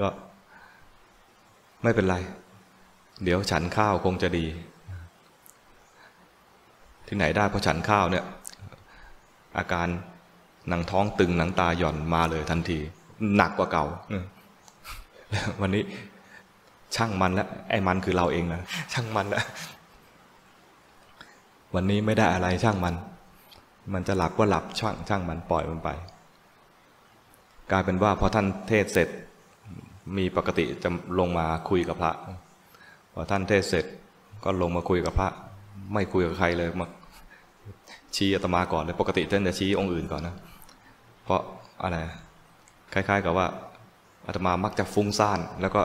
[0.00, 0.08] ก็
[1.82, 2.16] ไม่เป็นไร
[3.24, 4.46] เดี๋ยวฉันข้าวคงจะดี
[7.06, 8.24] ที่ไหนได้พอฉันข้าวเนี่ย
[9.58, 9.88] อาการ
[10.68, 12.78] หนังท้องตึงหนังตาหย่อนมาเลยทันที
[13.36, 13.84] หนักกว่าเก่า
[15.60, 15.82] วันนี้
[16.96, 19.44] ช่างมันแล้วไอ้มันคือเราเองนะช่างมันแล้ว
[21.74, 22.94] วันนี้ไม่ได้อะไรช่างมัน
[23.92, 25.90] มันจะหลับก็หลับช่างช่างมันปล่อยมันไป
[27.70, 29.08] กลายเป็นว่าพอท่านเทศเสร็จ
[30.16, 32.12] มีปกติจะลงมาคุยกับพระ
[33.12, 33.84] พอท่านเทศเสร็จ
[34.44, 35.28] ก็ลงมาคุยกับพระ
[35.92, 36.86] ไม่คุยกับใครเลยมา
[38.16, 40.34] ชี้อาตมาก่อนเลยปกติท่านจะชี้องค์อื่นก่อนนะ
[41.30, 41.42] ราะ
[41.82, 41.96] อะไร
[42.92, 43.46] คล้าย ๆ กับว่า
[44.26, 45.80] อาตมามักจะฟุ้งซ่าน แล้วก็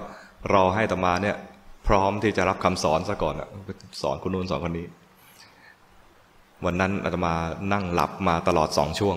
[0.53, 1.35] รอให้อาตมาเนี่ย
[1.87, 3.35] พร้อมที่จะรับคำสอนซะก่อน
[4.01, 4.87] สอนคนนู้นสอนคนนี้
[6.65, 7.33] วันนั้นอาตมา
[7.73, 9.15] นั่งหลับมาตลอดสองช่วง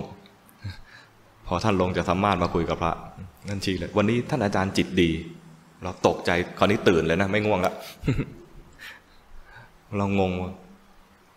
[1.47, 2.93] พอท่านลงจากธรรมาสมาคุยกับพระ
[3.49, 5.11] นั่นชี้เลย วันนี้ท่านอาจารย์จิตดี
[5.83, 7.73] เราตกใจคราวนี้ตื่นเลยนะไม่ง่วงละ
[9.97, 10.33] เรางง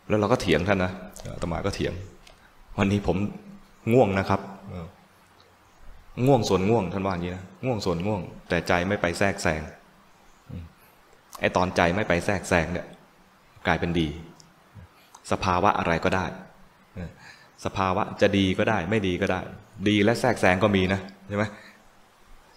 [0.08, 0.92] แล้วเราก็เถียงท่านนะ
[1.34, 1.94] อาตมาก็เถียง
[2.78, 3.18] วันนี้ผม
[3.94, 4.42] ง่วงนะครับ
[6.26, 9.62] ง่วงส่วนง่วงท่านว่าอย่างนี้นะง่วงส่วนง่วง แต่ใจไม่ไปแทรกแซง
[11.40, 12.88] ไอ้ตอนใจไม่ไปแทรกแซงเนี่ย
[13.68, 14.08] กลายเป็นดี
[15.32, 16.26] สภาวะอะไรก็ได้
[17.66, 19.40] สภาวะจะดีก็ได้ ไม่ดีก็ได้
[19.90, 21.46] ดีและแทรกแซงก็มีนะใช่ไหม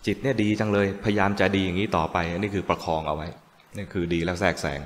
[0.07, 3.29] จิตเนี่ยดีจังเลยพยายามจะดีอย่างนี้ต่อไปนี่คือประคองเอาไว้
[3.77, 4.81] นี่คือดีแล้วแทรกแซง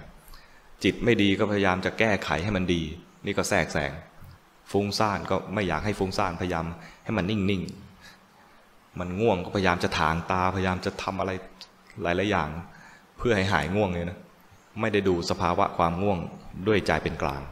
[0.84, 2.82] จิตไม่ดีก็พยายามจะแก้ไขให้มันดี
[3.26, 3.90] นี่ก็แทรกแซง
[4.72, 6.64] ฟุ้งซ่านก็ไม่อยากให้ฟุ้งซ่านพยายาม
[7.04, 7.87] ให้มันนิ่งๆ
[9.00, 11.30] มันง่วงก็พยายามจะถางตาพยายามจะทำอะไร
[12.02, 12.48] หลาย ๆ อย่าง
[13.18, 14.18] เพื่อให้หายง่วงเลยนะ
[14.80, 16.18] ไม่ได้ดูสภาวะความง่วง
[16.66, 17.42] ด้วยใจเป็นกลาง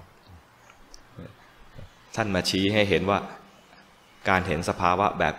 [2.16, 3.18] ท่านมาชี้ให้เห็นว่า
[4.28, 5.34] การเห็นสภาวะแบบ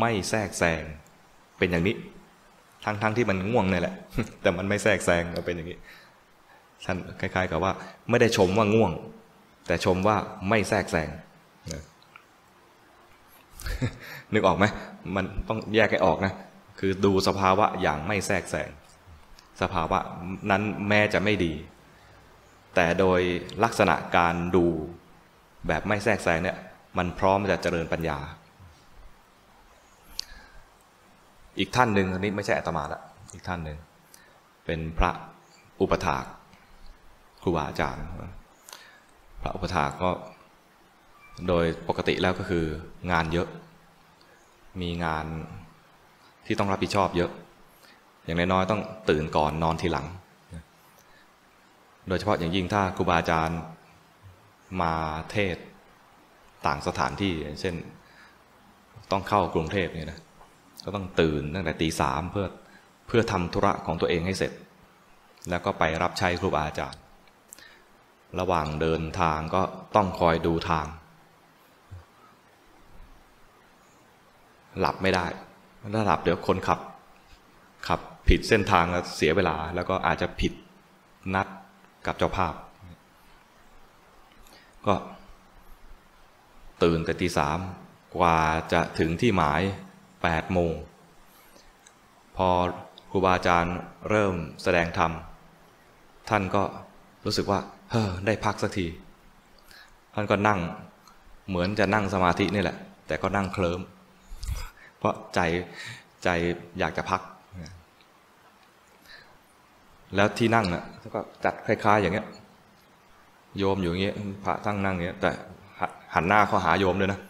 [0.00, 0.82] ไม่แทรกแซง
[1.58, 1.96] เป็นอย่างนี้
[2.84, 3.94] ทั้งๆทที่มันง่วงนี่แหละ
[4.42, 5.78] แต่มันไม่แทรกแซงมันเป็นอย่างนี้
[6.84, 7.72] ท่านคล้าย ๆ กับว่า
[8.10, 8.92] ไม่ได้ชมว่าง่วง
[9.66, 10.16] แต่ชมว่า
[10.48, 11.08] ไม่แทรกแซง
[14.32, 14.64] นึกออกไหม
[15.16, 16.34] มันต้องแยกให้ออกนะ
[16.80, 18.70] คือดูสภาวะอย่างไม่แทรกแซง
[19.62, 19.98] สภาวะ
[20.50, 21.52] นั้นแม้จะไม่ดี
[22.74, 23.20] แต่โดย
[23.64, 24.66] ลักษณะการดู
[25.68, 26.56] แบบไม่แทรกแซงเนี่ย
[26.98, 28.18] มันพร้อมจะเจริญปัญญา
[31.58, 33.00] อีกท่านหนึ่งอันนี้ไม่ใช่อาตมาละ
[33.32, 33.78] อีกท่านหนึ่ง
[34.64, 35.10] เป็นพระ
[35.80, 36.24] อุปถาก
[37.42, 38.04] ครูบาอาจารย์
[39.42, 40.10] พระอุปถาก็
[41.48, 42.64] โดยปกติแล้วก็คือ
[43.10, 43.48] งานเยอะ
[44.80, 45.26] มีงาน
[46.46, 47.30] ที่ต้องรับผิดชอบเยอะ
[48.24, 50.06] อย่างน้อยๆต้องตื่นก่อนนอนทีหลัง
[52.08, 53.60] โดยเฉพาะอย่างยิ่งถ้าครูบาอาจารย์
[54.80, 54.94] มา
[55.32, 55.56] เทศ
[56.66, 57.74] ต่างสถานที่เช่น
[59.10, 60.20] ต้องเข้ากรุงเทพเนี่ยนะ
[60.84, 62.46] ก็ต้องตื่นตั้งแต่ตีสามเพื่อ
[63.06, 64.52] เพื่อทำธุระของตัวเองให้เสร็จ
[65.50, 67.00] แล้วก็ไปรับใช้ครูบาอาจารย์
[68.40, 69.62] ระหว่างเดินทางก็
[69.96, 70.86] ต้องคอยดูทาง
[74.80, 75.26] หลับไม่ได้
[75.94, 76.80] ถ้าหลับเดี๋ยวคนขับ
[77.88, 80.52] ขับผิดเส้นทางแล้วเสียเวลา แล้วก็อาจจะผิด
[81.34, 81.46] นัด
[82.06, 82.54] กับเจ้าภาพ
[84.86, 84.94] ก็
[86.82, 87.58] ตื่นแต่ตีสาม
[88.16, 88.38] กว่า
[88.72, 89.62] จะถึงที่หมาย
[90.22, 90.72] แปดโมง
[92.36, 92.48] พอ
[93.10, 93.76] ครูบาอาจารย์
[94.10, 95.12] เริ่มแสดงธรรม
[96.30, 96.62] ท่านก็
[97.24, 98.86] รู้สึกว่า เฮ้อได้พักสักที
[100.14, 100.60] ท่านก็นั่ง
[101.48, 103.80] เหมือนจะนั่งสมาธินี่แหละ แต่ก็นั่งเคลิ้ม
[105.02, 105.40] เพราะใจ
[106.24, 106.28] ใจ
[106.78, 107.22] อยากจะพัก
[110.14, 110.84] แล้วที่นั่งน่ะ
[111.14, 112.26] ก็จัดคล้าย ๆ อย่างเงี้ย
[113.58, 115.30] โยมอยู่อย่างเงี้ยพระทั้งนั่งเงี้ย แต่
[116.14, 117.20] หันหน้าเข้าหาโยมด้วยนะ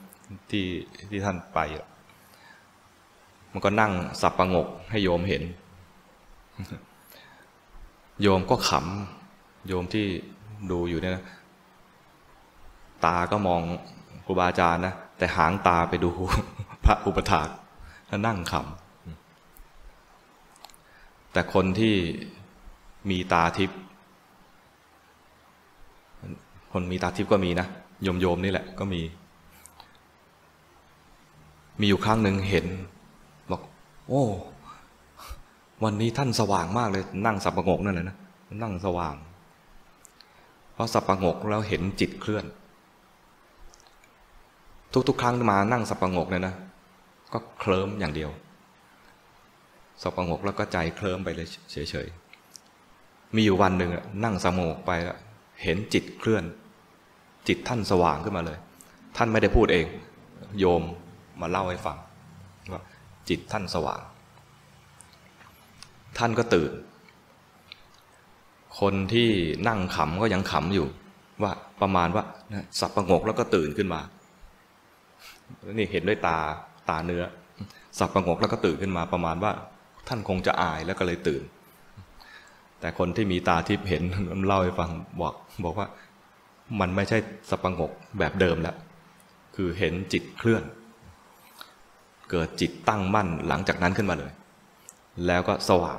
[0.50, 0.66] ที่
[1.10, 1.58] ที่ท่านไป
[3.52, 5.42] มันก็นั่งสับประงกให้โยมเห็น
[8.22, 10.06] โยมก็ขำ โยมที่
[10.70, 11.24] ดูอยู่เนี่ยนะ
[13.04, 13.60] ตาก็มอง
[14.26, 16.10] ครูบาอาจารย์นะ แต่หางตาไปดู
[16.84, 17.48] พระอุปถาก
[18.26, 21.94] นั่งขำแต่คนที่
[23.10, 23.80] มีตาทิพย์
[26.72, 27.66] คนมีตาทิพย์ก็มีนะ
[28.02, 29.00] โยมโยมนี่แหละก็มี
[31.80, 32.66] มีอยู่ครั้งหนึ่งเห็น
[33.50, 33.60] บอก
[34.08, 34.22] โอ้
[35.84, 38.16] วันนี้ท่านสว่างมากเลย นั่งสับประงกนั่นแหละนะ
[38.62, 39.14] นั่งสว่าง
[40.72, 42.44] เพราะสับประงกแล้วเห็นจิตเคลื่อน
[45.08, 46.54] ทุกๆ ครั้งมานั่งสับประงกเนี่ยนะ
[47.32, 48.30] ก็เคลิ้มอย่างเดียว
[50.02, 53.90] สับประงกแล้วก็ใจเคลิ้มไปเลยเฉยๆ มีอยู่วันหนึ่ง
[54.24, 55.18] นั่งสงบไปแล้ว
[55.62, 56.44] เห็นจิตเคลื่อน
[57.48, 58.58] จิตท่านสว่างขึ้นมาเลย
[59.16, 59.86] ท่านไม่ได้พูดเอง
[60.58, 60.82] โยม
[61.40, 61.98] มาเล่าให้ฟัง
[62.72, 62.82] ว่า
[63.28, 64.00] จิตท่านสว่าง
[66.18, 66.72] ท่านก็ตื่น
[68.80, 69.28] คนที่
[69.68, 70.86] นั่งขำก็ยังขำอยู่
[71.42, 72.24] ว่าประมาณว่า
[72.80, 74.00] สับประงกแล้วก็ตื่นขึ้นมา
[75.72, 76.38] นี่เห็นด้วยตา
[76.88, 77.24] ตาเนื้อ
[77.98, 79.52] สับประงกแล้วก็ตื่นขึ้นมาประมาณว่า
[80.08, 81.42] ท่านคงจะอายแล้วก็เลยตื่น
[82.80, 84.02] แต่คนที่มีตาทิพย์เห็น
[84.46, 84.90] เล่าให้ฟัง
[85.20, 85.86] บอกบอกว่า
[86.80, 87.18] มันไม่ใช่
[87.50, 88.76] สับประงกแบบเดิมแล้ว
[89.56, 90.62] คือเห็นจิตเคลื่อน
[92.30, 94.32] เกิดจิตตั้งมั่นหลังจากนั้นขึ้นมาเลย
[95.26, 95.98] แล้วก็สว่าง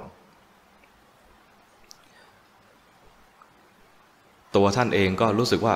[4.55, 5.75] ตัวท่านเองก็รู้สึกว่า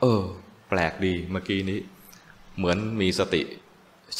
[0.00, 0.22] เออ
[0.68, 1.78] แปลกดีเมื่อกี้นี้
[2.56, 3.42] เหมือนมีสติ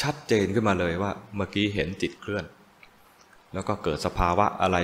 [0.02, 2.44] ชัดเจนขึ้นมาเลยว่า เมื่อกี้เห็นจิตเคลื่อน
[3.54, 4.76] แล้วก็เกิดสภาวะอะไร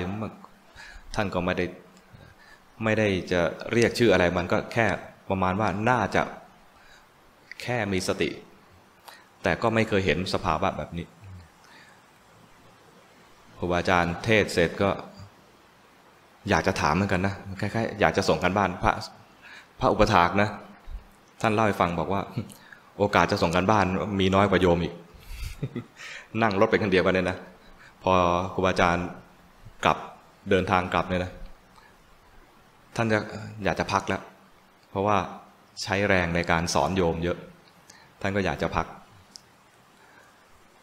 [1.15, 1.67] ท่านก็ไม่ได้
[2.85, 3.41] ไม่ได้จะ
[3.73, 4.87] เรียกชื่ออะไรมันก็แค่
[5.29, 6.23] ประมาณว่าน่าจะ
[7.63, 8.31] แค่มีสติ
[9.43, 11.07] แต่ก็ไม่เคยเห็นสภาวะแบบนี้
[13.59, 14.91] ครูบาอาจารย์เทศเสร็จก็
[16.49, 18.93] อยากจะถามเหมือนกันนะคล้ายๆอยากจะส่งกันบ้านพระ
[19.81, 20.49] พระอุปถากนะ
[21.41, 22.23] ท่านเล่าให้ฟังบอกว่า
[22.99, 23.85] โอกาสจะส่งกันบ้าน
[24.21, 24.95] มีน้อยกว่าโยมอีก
[26.43, 27.37] นั่งรถไปคนเดียวกันเลยนะ
[28.03, 28.13] พอ
[28.53, 29.07] ครูบาอาจารย์
[29.85, 29.99] กลับ
[30.51, 31.33] เดินทางกลับเนี่ยนะ
[32.97, 33.19] ท่านจะ
[33.65, 34.23] อยากจะพักแล้ว
[34.91, 35.17] เพราะว่า
[35.83, 37.39] ใช้แรงในการสอนโยมเยอะ
[38.21, 38.87] ท่านก็อยากจะพัก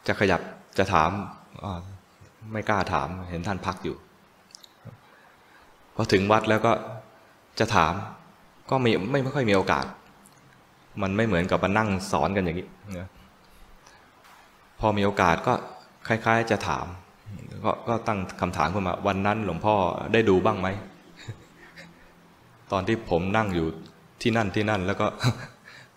[0.08, 0.42] จะขยับ
[0.78, 1.12] จะถาม
[2.52, 3.96] ไม่กล้าถามเห็นท่านพักอยู่
[5.96, 6.72] พอถึงวัดแล้วก็
[7.60, 7.94] จะถาม
[8.70, 8.92] ก็ไม่
[9.24, 9.86] ไม่ค่อยมีโอกาส
[11.02, 12.68] มันไม่เหมือนกับมานั่งสอนกันอย่างนี้
[13.00, 13.08] นะ
[14.80, 15.54] พอมีโอกาสก็
[16.08, 16.86] คล้าย ๆ จะถาม
[17.66, 19.76] ก็ก็ตั้งคำถามขึ้นมา วันนั้นหลวงพ่อ
[20.14, 20.68] ได้ดูบ้างไหม
[22.72, 23.68] ตอนที่ผมนั่งอยู่
[24.22, 25.06] ที่นั่นที่นั่น แล้วก็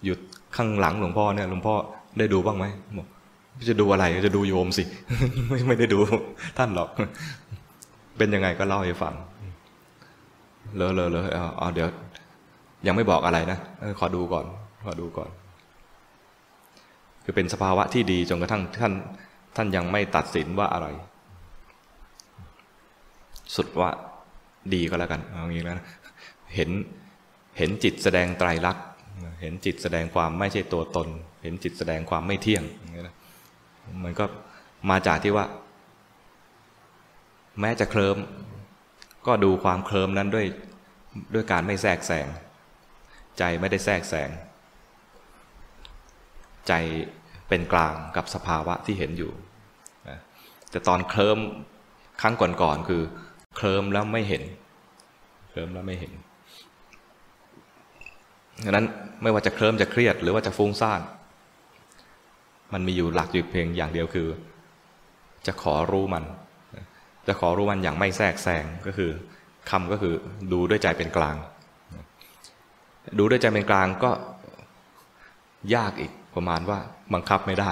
[0.05, 0.17] อยู่
[0.57, 1.75] ข้างหลังหลวงพ่อเนี่ยหลวงพ่อ
[2.19, 2.67] ได้ดูบ้างไหม
[2.99, 3.07] บอก
[3.69, 4.85] จะดูอะไรจะดูโยมสิ
[5.49, 5.99] ไม่ไม่ได้ดู
[6.59, 6.89] ท่านหรอก
[8.19, 9.15] เป็นยังไงก็เล่าให้ฟัง
[10.77, 11.23] เลอเลอเลอ
[11.59, 11.89] เอาเดี๋ยว
[12.87, 13.59] ยังไม่บอกอะไรนะ
[13.99, 14.45] ขอดูก่อน
[14.85, 15.31] ขอดูก่อน
[17.25, 18.95] คือเป็นสภาวะที่ดีจนกระทั่งท่าน
[19.57, 20.87] ท่านยังไม่ตัดสินว่าอะไร
[23.57, 23.91] สุดว่า
[24.75, 25.77] ดีก็แล้วกันเอางี้แล้ว
[26.55, 26.71] เห็น
[27.59, 28.85] เห็นจิตแสดงไตรลักษณ์
[29.41, 31.09] เห็นจิตแสดงความไม่ใช่ตัวตน
[31.43, 32.65] เห็นจิตแสดงความไม่เที่ยง
[34.05, 34.25] มันก็
[34.91, 35.47] มาจากที่ว่า
[37.61, 38.17] แม้จะเคลิม
[39.27, 40.47] ก็ดูความเคลิมนั้นด้วย
[41.35, 42.27] ด้วยการไม่แทรกแซง
[43.39, 44.29] ใจไม่ได้แทรกแซง
[46.69, 46.73] ใจ
[47.49, 49.33] เป็นกลางกับสภาวะที่เห็นอยู่
[50.71, 51.39] แต่ตอนเคลิม
[52.21, 53.03] ครั้งก่อนๆคือ
[53.57, 54.43] เคลิมแล้วไม่เห็น
[55.49, 56.13] เคลิมแล้วไม่เห็น
[58.65, 58.87] ดังนั้น
[59.23, 61.01] ไม่ว่าจะเคลิ้มจะเครียด หรือว่าจะฟุ้งซ่าน
[62.73, 64.29] มันมีอยู่หลักอยู่เพียงอย่างเดียวคือ
[65.47, 66.25] จะขอรู้มัน
[67.27, 69.11] จะขอรู้มันอย่างไม่แทรกแซงก็คือ
[69.71, 70.15] คำก็คือ
[70.53, 71.37] ดูด้วยใจเป็นกลาง
[73.19, 74.11] ดูด้วยใจเป็นกลางก็
[75.75, 76.79] ยากอีก ประมาณว่า
[77.15, 77.71] บังคับไม่ได้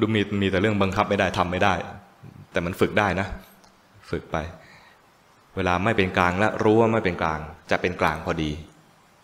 [0.00, 1.74] ดูมีมีแต่เรื่องบังคับไม่ได้ทำไม่ได้
[2.52, 3.28] แต่มันฝึกได้นะ
[4.10, 4.36] ฝึกไป
[5.56, 8.50] เวลาไม่เป็นกลางและรู้ว่าไม่เป็นกลาง จะเป็นกลางพอดี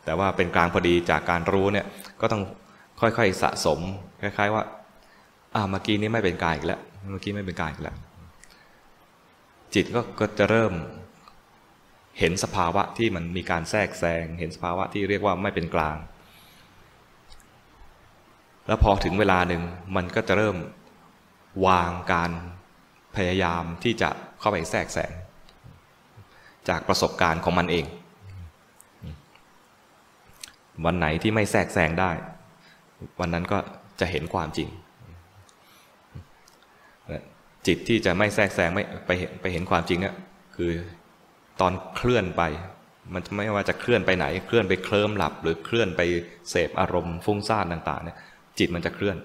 [0.04, 1.86] แต่ว่าเป็นกลางพอดีจากการรู้เนี่ย
[2.20, 2.42] ก็ต้อง
[3.00, 3.80] ค่อยๆสะสม
[4.20, 4.62] คล้าย ๆ ว่า
[5.54, 7.96] อ่าเมื่อกี้นี้ไม่เป็นกายอีกแล้วเมื่อกี้ไม่เป็นกายอีกแล้ว
[9.74, 10.72] จิตก็ก็จะเริ่ม
[12.18, 15.96] เห็นสภาวะที่มันมีการแทรกแซง เห็นสภาวะที่เรียกว่าไม่เป็นกลาง
[18.66, 19.62] แล้วพอถึงเวลาหนึ่ง
[19.96, 20.56] มันก็จะเริ่ม
[21.66, 22.30] วางการ
[23.16, 25.12] พยายามที่จะเข้าไปแทรกแซง
[26.68, 27.84] จากประสบการณ์ของมันเอง
[30.84, 32.10] วันไหนที่ไม่แทรกแซงได้
[33.20, 33.58] วันนั้นก็
[34.00, 34.68] จะเห็นความจริง
[37.66, 40.16] จิตที่จะไม่แทรกแซงไม่ไปเห็นไปเห็นความจริงเนี่ย
[40.56, 40.72] คือ
[41.60, 42.42] ตอนเคลื่อนไป
[43.12, 46.00] มันไม่ว่าจะเคลื่อนไปไหน เคลื่อนไปเคลิ้มหลับ หรือเคลื่อนไป
[46.50, 48.18] เสพอารมณ์ฟุ้งซ่านต่าง ๆเนี่ย
[48.58, 49.16] จิตมันจะเคลื่อน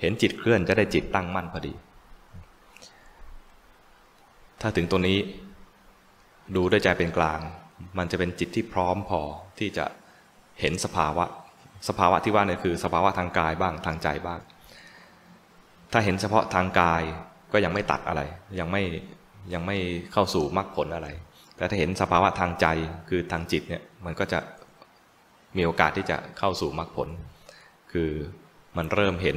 [0.00, 1.72] เห็นจิตเคลื่อนจะได้จิตตั้งมั่นพอดี
[4.60, 5.18] ถ้าถึงตัวนี้
[6.56, 7.40] ดูด้วยใจเป็นกลาง
[7.98, 9.20] มันจะเป็นจิตที่พร้อมพอ
[9.58, 9.84] ที่จะ
[10.60, 11.24] เห็นสภาวะ
[11.88, 14.40] สภาวะที่ว่าเนี่ยคือ สภาวะทางกายบ้างทางใจบ้าง
[15.92, 17.02] ถ้าเห็นเฉพาะทางกาย
[17.52, 18.22] ก็ยังไม่ตัดอะไร
[18.58, 18.82] ยังไม่
[19.54, 19.76] ยังไม่
[20.12, 21.08] เข้าสู่มรรคผลอะไร
[21.56, 22.66] แต่ถ้าเห็นสภาวะทางใจ
[23.08, 24.40] คือทางจิตเนี่ยมันก็จะ
[25.56, 27.08] มีโอกาสที่จะเข้าสู่มรรคผล
[27.92, 28.10] คือ
[28.76, 29.36] มันเริ่มเห็น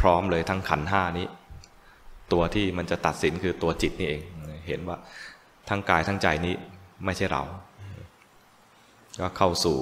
[0.00, 1.26] พร้อมเลยทั้งขันห้านี้
[2.32, 4.22] ตัวที่มันจะตัดสินคือตัวจิตนี่เอง
[4.68, 4.96] เห็นว่า
[5.68, 6.54] ทั้งกายทั้งใจนี้
[7.04, 7.42] ไม่ใช่เรา
[9.20, 9.78] ก็เข้าสู่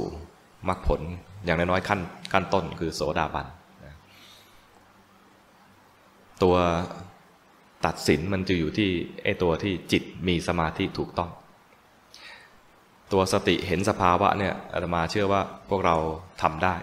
[0.69, 1.01] มรรคผล
[1.45, 2.01] อย่างน้อยๆขั้น
[2.33, 3.47] ขั้นต้นคือโสดาบัน
[6.43, 6.57] ตัว
[7.87, 8.91] ตัดสินมันจะอยู่ที่
[9.23, 11.31] ไอตัวที่จิตมีสมาธิถูกต้อง
[13.13, 15.97] ตัวสติเห็นสภาวะเนี่ยอาตมาเชื่อว่าพวกเรา
[16.43, 16.75] ทำได้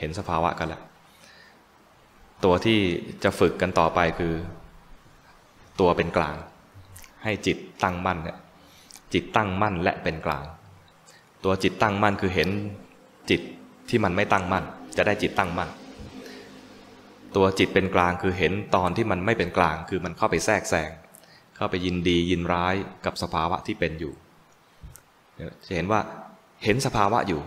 [0.00, 0.82] เห็นสภาวะกันแล้ว
[2.44, 2.78] ตัวที่
[3.24, 4.34] จะฝึกกันต่อไปคือ
[5.80, 6.36] ตัวเป็นกลาง
[7.24, 8.38] ให้จิตตั้งมั่นเนี่ย
[9.12, 10.44] จิตตั้งมั่นและเป็นกลาง
[11.44, 12.48] ตัวจิตตั้งมั่นคือเห็น
[13.30, 13.40] จิต
[13.88, 14.64] ที่มันไม่ตั้งมั่น
[14.96, 15.70] จะได้จิตตั้งมั่น
[17.36, 20.90] ตัวจิตเป็นกลางคือเห็นตอนที่มันไม่เป็นกลาง คือมันเข้าไปแทรกแซง
[21.56, 24.12] เข้าไปยินดียินร้ายกับสภาวะที่เป็นอยู่
[25.66, 26.00] จะเห็นว่า
[26.64, 27.40] เห็นสภาวะอยู่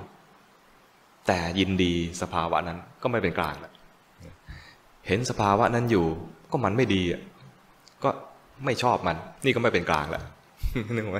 [1.27, 3.73] แต่ยินดีสภาวะนั้นก็ไม่เป็นกลางแล้ว
[5.07, 6.05] เห็นสภาวะนั้นอยู่
[6.51, 7.21] ก็มันไม่ดีอะ
[8.03, 8.09] ก็
[8.65, 10.23] ไม่ชอบมัน นี่ก็ไม่เป็นกลางแล้ว
[10.95, 11.19] นึกไหม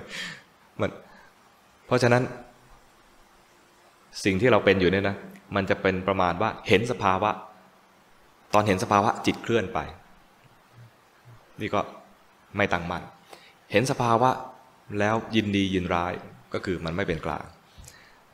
[0.82, 0.90] มัน
[1.88, 2.24] เพราะฉะนั้น
[4.24, 5.16] สิ่งที่เราเป็นอยู่เนี่ยนะ
[5.56, 7.32] มันจะเป็นประมาณว่าเห็นสภาวะ
[8.54, 9.80] ตอนเห็นสภาวะจิตเคลื่อนไป
[11.62, 11.82] นี่ก็
[12.58, 13.04] ไม่ตั้งมั่น
[13.72, 14.30] เห็นสภาวะ
[15.00, 16.14] แล้วยินดียินร้าย
[16.54, 17.46] ก็คือมันไม่เป็นกลาง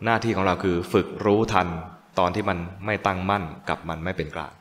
[0.05, 1.67] หน้าที่ของเราคือฝึกรู้ทัน
[2.19, 4.53] ตอนที่มันไม่ตั้งมั่นกับมันไม่เป็นกลาง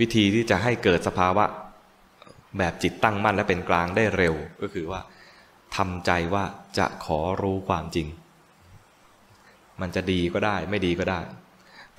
[0.00, 1.44] วิธีที่จะให้เกิดสภาวะ
[2.58, 5.00] แบบจิตตั้งมั่นและเป็นกลางได้เร็วก็คือว่า
[5.76, 6.44] ทำใจว่า
[6.78, 8.06] จะขอรู้ความจริง
[9.80, 11.20] มันจะดีก็ได้ไม่ดีก็ได้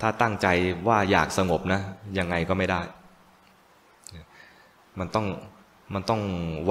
[0.02, 0.48] ถ้าตั้งใจ
[0.88, 1.82] ว่าอยากสงบนะ
[2.18, 2.82] ยังไงก็ไม่ได้
[5.00, 5.28] มันต้อง
[5.94, 6.22] มันต้อง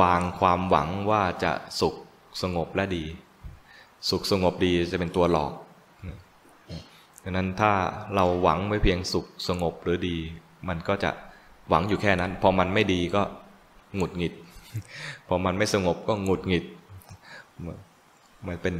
[0.00, 1.94] วางความหวังว่าจะสุข
[2.42, 3.04] สงบและดี
[4.10, 5.52] สุขสงบดีจะเป็นตัวหลอก
[7.22, 7.72] ดังนั้นถ้า
[8.14, 10.16] เราหวังไว้เพียงสุขสงบหรือดี
[10.68, 11.10] มันก็จะ
[11.68, 13.22] หวังอยู่แค่นั้น พอมันไม่ดีก็
[13.96, 14.32] หงุดหงิด
[15.28, 16.64] พอมันไม่สงบก็หงุดหงิด
[18.46, 18.74] มันเป็น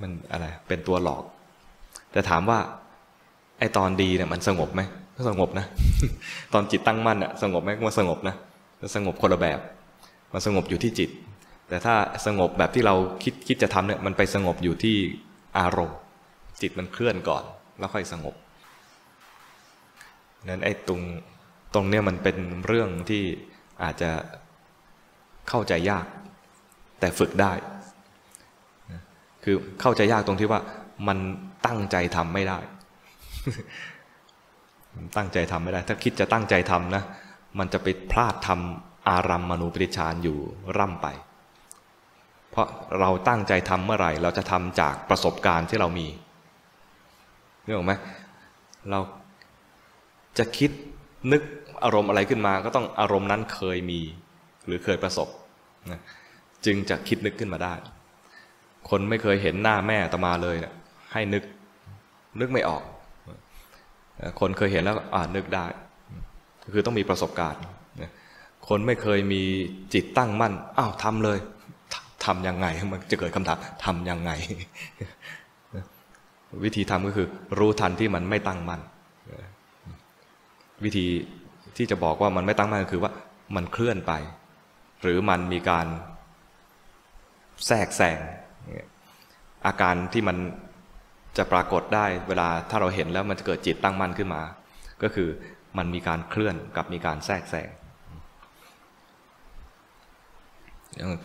[0.00, 1.24] มันอะไรเป็นตัวหลอก
[2.12, 2.58] แต่ถามว่า
[3.58, 4.82] ไอตอนดีเนี่ยมันสงบไหม
[5.16, 5.66] ก็สงบนะ
[6.52, 8.34] ตอนจิตตั้งมั่นอะสงบไหมก็สงบนะ
[8.94, 9.58] สงบคนละแบบ
[10.32, 11.10] มันสงบอยู่ที่จิต
[11.72, 14.96] แต่ถ้าสงบแบบที่เราคิดคิดจะทำเนี่ยมันไปสงบอยู่ที่
[15.58, 15.98] อารมณ์
[16.60, 17.44] จิตมันเคลื่อนก่อน
[17.78, 18.34] แล้วค่อยสงบ
[20.48, 21.00] นั้นไอ้ตรง
[21.74, 23.22] ตรงเนี้ยมันเป็นเรื่องที่
[23.82, 24.10] อาจจะ
[25.48, 26.06] เข้าใจยาก
[27.00, 27.52] แต่ฝึกได้
[29.44, 30.60] คือเข้าใจยากตรงที่ว่า
[31.08, 31.18] มัน
[31.66, 32.58] ตั้งใจทำไม่ได้
[35.16, 37.02] ตั้งใจทำไม่ได้ ถ้าคิดจะตั้งใจทำนะ
[37.58, 40.36] มันจะไปพลาดทำอารัมมณูปริชานอยู่
[40.78, 41.08] ร่ำไป
[42.52, 42.68] เพราะ
[43.00, 46.08] เราตั้งใจทำเมื่อไหร่ เราจะทำจากประสบการณ์ที่เรามี
[47.64, 47.92] นึกออกไหม
[48.90, 49.00] เรา
[50.38, 50.70] จะคิด
[51.32, 51.42] นึก
[51.84, 54.00] อารมณ์อะไรขึ้นมา ก็ต้องอารมณ์นั้นเคยมี
[54.66, 55.28] หรือเคยประสบ
[55.90, 56.00] นะ
[56.64, 57.74] จึงจะคิดนึกขึ้นมาได้
[58.90, 60.74] คนไม่เคยเห็นหน้าแม่ตมาเลยเนะี่ย
[61.12, 61.42] ให้นึก
[62.40, 62.82] นึกไม่ออก
[64.40, 65.66] คนเคยเห็นแล้วอ่านึกได้
[66.72, 67.60] คือต้องมีประสบการณ์
[68.68, 69.42] คนไม่เคยมี
[69.94, 71.38] จิตตั้งมั่น อ้าวทำเลย
[72.26, 74.30] ทำยังไง มันจะเกิดคำถามทำยังไง
[76.64, 77.26] วิธีทำก็คือ
[77.58, 78.80] รู้ทันที่มันไม่ตั้งมั่น
[80.84, 81.06] วิธี
[81.76, 83.12] ที่จะบอกว่ามันไม่ตั้งมั่นก็คือว่า
[83.56, 84.12] มันเคลื่อนไป
[85.02, 85.86] หรือมันมีการ
[87.66, 88.18] แทรกแซง
[89.66, 90.36] อาการที่มัน
[91.36, 94.42] จะปรากฏได้เวลาถ้าเราเห็นแล้วมันจะเกิดจิตตั้งมั่นขึ้นมา
[95.02, 95.28] ก็คือ
[95.78, 97.68] มันมีการเคลื่อนกับมีการแทรกแซง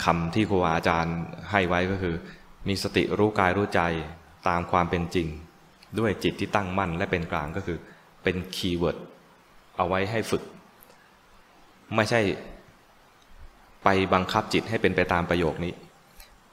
[0.04, 1.18] คำที่ครูอาจารย์
[1.52, 2.16] ให้ไว้ก็คือ
[2.68, 3.82] มีสติรู้กายรู้ใจ
[4.48, 5.28] ตามความเป็นจริง
[6.00, 7.78] ด้วยจิตที่ตั้งมั่นและเป็นกลางก็คือ
[8.24, 8.98] เป็น keyword
[9.78, 10.44] เอาไว้ให้ฝึก
[11.96, 12.22] ไม่ใช่
[13.84, 15.74] ไปบังคับจิตให้เป็นไปตามประโยคนี้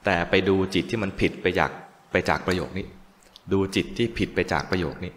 [0.05, 1.71] แต่ไปดูจิตที่มันผิดไปจาก
[2.11, 2.85] ไปจากประโยคนี้
[3.53, 5.11] ดูจิตที่ผิดไปจากประโยคนี้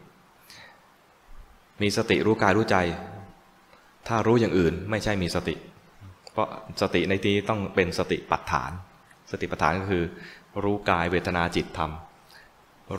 [1.82, 2.76] มีสติรู้กายรู้ใจ
[4.08, 5.54] ถ้ารู้อย่างอื่นไม่ใช่มีสติ
[6.38, 6.48] เพราะ
[6.80, 8.70] สติในที่นี้ต้องเป็นสติปัฏฐาน
[9.30, 10.04] สติปัฏฐานก็คือ
[10.64, 11.90] รู้กายเวทนาจิตธรรม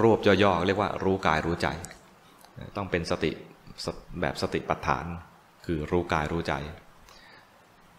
[0.01, 1.67] รวบย่อๆเรียกว่ารู้กายรู้ใจ
[2.75, 3.31] ต้องเป็นสติ
[4.21, 5.05] แบบสติปัฏฐาน
[5.65, 6.53] คือรู้กายรู้ใจ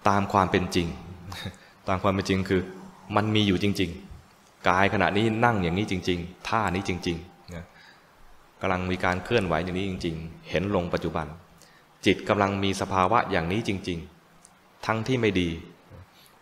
[0.09, 0.89] ตามความเป็นจริง
[1.89, 2.61] ตามความเป็นจริงคือ
[3.17, 3.91] มันมีอยู่จริง
[4.29, 11.27] ๆ กายขณะนี้นั่งอย่างนี้จริง ๆ ท่านี้จริงๆกำลังมีการเคลื่อนไหวอย่างนี้จริง ๆ เห็นลงปัจจุบัน
[12.07, 14.20] จิตกำลังมีสภาวะอย่างนี้จริง ๆ
[14.87, 15.51] ทั้งที่ไม่ดี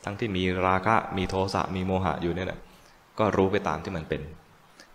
[0.04, 2.60] ทั้งที่มีราคะมีโทสะมีโมหะอยู่เนี่ยแหละ
[3.18, 4.22] ก็รู้ไปตามที่มันเป็น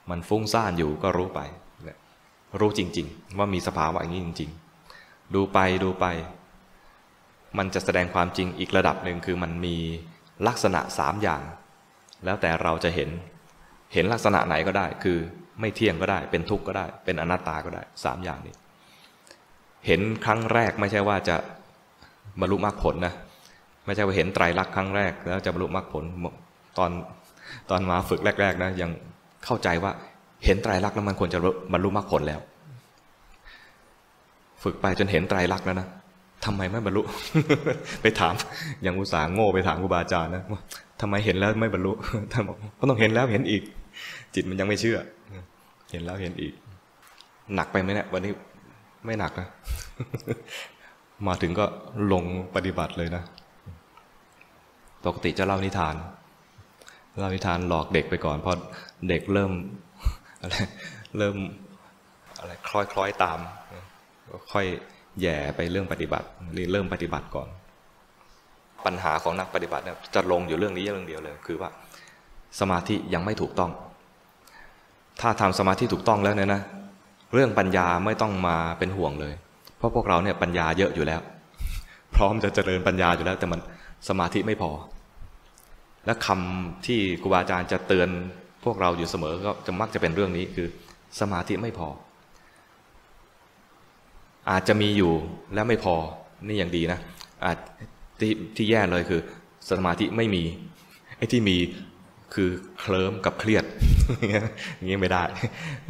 [0.10, 1.42] มันฟุ้งซ่านอยู่ก็รู้ไป
[2.60, 4.52] รู้จริง ๆ ว่ามีสภาวะอย่างนี้จริง
[4.92, 6.06] ๆ ดูไปดูไป
[7.58, 9.76] มันจะแสดงความจริงอีกระดับหนึ่งคือมันมี
[10.48, 11.42] ลักษณะสามอย่าง
[12.26, 13.10] แล้วแต่เราจะเห็น
[13.94, 15.18] เห็นลักษณะไหนก็ได้ คือ
[15.60, 18.56] ไม่เที่ยงก็ได้ เป็นทุกข์ก็ได้ เป็นอนัตตาก็ได้สามอย่างนี้
[19.88, 21.36] เห็นครั้งแรกไม่ใช่ว่าจะ
[22.40, 23.14] บรรลุมรรคผลนะ
[23.86, 26.04] ไม่ใช่ว่าเห็นไตรลักษณ์ครั้งแรก แล้วจะบรรลุมรรคผล
[26.78, 26.92] ตอน
[27.70, 28.90] ตอนมาฝึกแรก ๆ นะ ยัง
[29.46, 29.92] เข้าใจว่า
[30.46, 31.40] เห็นไตรลักษณ์แล้วมันควรจะ
[31.74, 32.40] บรรลุมรรคผลแล้ว
[34.64, 35.88] ฝึกไปจนเห็นไตรลักษณ์แล้วนะ
[36.46, 37.02] ทำไมไม่บรรลุ
[38.02, 38.34] ไปถาม
[38.84, 40.62] อย่างอุตสาห์โง่ไปถามครูบาอาจารย์นะว่า
[41.02, 41.92] ทำไมเห็นแล้วไม่บรรลุ
[42.32, 43.62] ท่านบอกก็ต้องเห็นแล้วเห็นอีก
[44.36, 44.98] จิตมันยังไม่เชื่อ
[45.92, 46.54] เห็นแล้วเห็นอีก
[47.56, 48.32] หนักไปไหมเนี่ยวันนี้
[49.06, 49.48] ไม่หนักนะ
[51.28, 51.66] มาถึงก็
[52.12, 52.24] ลง
[52.56, 53.24] ปฏิบัติเลยนะ
[55.06, 55.96] ปกติจะเล่านิทาน
[57.20, 58.52] เล่านิทานหลอกเด็กไปก่อนพอ
[59.10, 59.52] เด็กเริ่ม
[60.42, 60.56] อะไร
[61.18, 61.36] เริ่ม
[62.40, 63.40] อะไรคล้อยคล้อยตาม
[64.52, 64.66] ค่อย
[65.22, 66.28] แย่ไปเรื่องปฏิบัติ
[66.72, 67.48] เริ่มปฏิบัติก่อน
[68.86, 71.70] ปัญหาของนักปฏิบัติเนี่ยจะลงอยู่เรื่องนี้เรื่องเดียวเลย คือว่า
[72.60, 73.72] สมาธิยังไม่ถูกต้อง
[75.22, 76.62] ถ้าทำสมาธิถูกต้องแล้วเนี่ยนะ
[77.34, 79.34] เรื่องปัญญาไม่ต้องมาเป็นห่วงเลย
[79.78, 81.22] เพราะพวกเราเนี่ยปัญญาเยอะอยู่แล้ว
[82.16, 83.60] พร้อมจะเจริญปัญญาอยู่แล้ว แต่มัน
[84.10, 84.72] สมาธิไม่พอ
[86.06, 88.10] และคำที่ครูบาอาจารย์จะเตือน
[88.64, 90.68] พวกเราอยู่เสมอก็จะมักจะเป็นเรื่องนี้คือ
[91.20, 91.88] สมาธิไม่พอ
[94.52, 95.14] อาจจะมีอยู่
[95.54, 95.96] แล้วไม่พอ
[96.48, 97.00] นี่อย่างดีนะ
[97.46, 97.58] อาจ
[98.20, 99.22] ที่ที่แย่เลยคือ
[99.70, 100.44] สมาธิไม่มี
[101.18, 101.58] ไอ้ที่มี
[102.34, 102.50] คือ
[102.80, 103.64] เคลิ้มกับเครียด
[104.76, 105.24] อย่างนี้ไม่ได้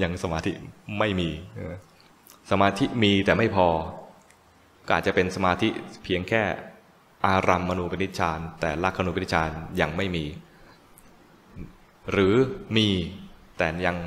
[0.04, 0.52] ยังสมาธิ
[1.00, 1.30] ไม่มี
[2.52, 3.68] สมาธิมีแต่ไม่พอ
[4.88, 5.70] ก็อาจจะเป็นสมาธิ
[6.04, 6.44] เพียงแค่
[7.28, 9.50] อารัมมณูปนิชฌานแต่ลักขณูปนิชฌาน
[9.82, 10.26] ยังไม่มี
[12.12, 12.36] หรือ
[12.78, 12.88] มี
[13.58, 13.98] แต่ยัง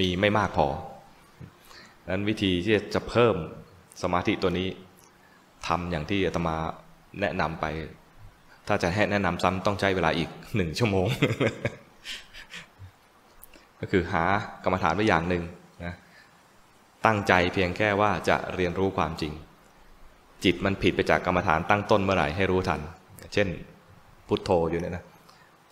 [0.00, 0.66] มีไม่มากพอ
[2.10, 3.34] นั้นวิธีที่จะเพิ่ม
[4.02, 4.68] สมาธิตัวนี้
[5.66, 6.56] ทำอย่างที่อาตมา
[7.20, 7.64] แนะนำไป
[8.68, 11.06] ถ้าจะให้แนะนำซ้ำต้องใช้เวลาอีกหนึ่งชั่วโมง
[13.80, 14.24] ก็คือหา
[14.64, 15.42] กรรมฐานไว้อย่างหนึ่ง
[15.84, 15.94] นะ
[17.06, 19.32] ตั้งใจเพียงแค่ว่าจะเรียนรู้ความจริง
[20.44, 22.80] จิตมันผิดไปจากกรรมฐานตั้งต้นเมื่อไหร่ให้รู้ทัน
[23.34, 23.48] เช่น
[24.28, 25.04] พุทโธอยู่เนี่ยนะ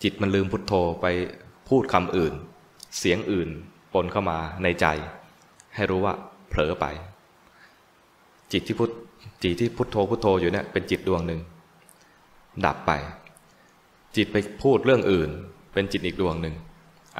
[0.02, 1.06] จิตมันลืมพุทโธไป
[1.68, 2.32] พูดคำอื่น
[2.98, 3.48] เสียงอื่น
[3.92, 4.86] ปนเข้ามาในใจ
[5.74, 6.14] ให้รู้ว่า
[6.48, 6.86] เผลอไป
[8.52, 8.90] จิตที่พุท
[9.42, 11.40] จิตที่พุทโธพุทโธอยู่เนี่ยเป็นจิตดวงหนึ่ง
[12.66, 12.92] ดับไป
[14.16, 15.30] จิตไปพูดเรื่องอื่น
[15.72, 16.54] เป็นจิตอีกดวงหนึ่ง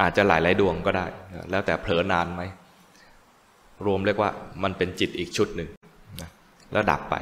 [0.01, 1.07] อาจจะหลายหลายดวงก็ได้
[1.51, 2.43] แล้วแต่เผลอนานไหม
[3.87, 4.31] รวมเรียกว่า
[4.63, 5.69] มันเป็นจิตอีกชุดหนึ่ง
[6.21, 6.31] นะ
[6.73, 7.15] แล้วดับไป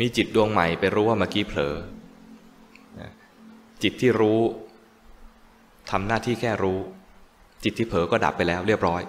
[0.00, 1.74] มีจิตดวงใหม่ไปรู้ว่าเมื่อกี้เผลอ
[3.82, 4.40] จิตที่รู้
[5.90, 6.78] ทำหน้าที่แค่รู้
[7.64, 9.02] จิตที่เผลอก็ดับไปแล้วเรียบร้อย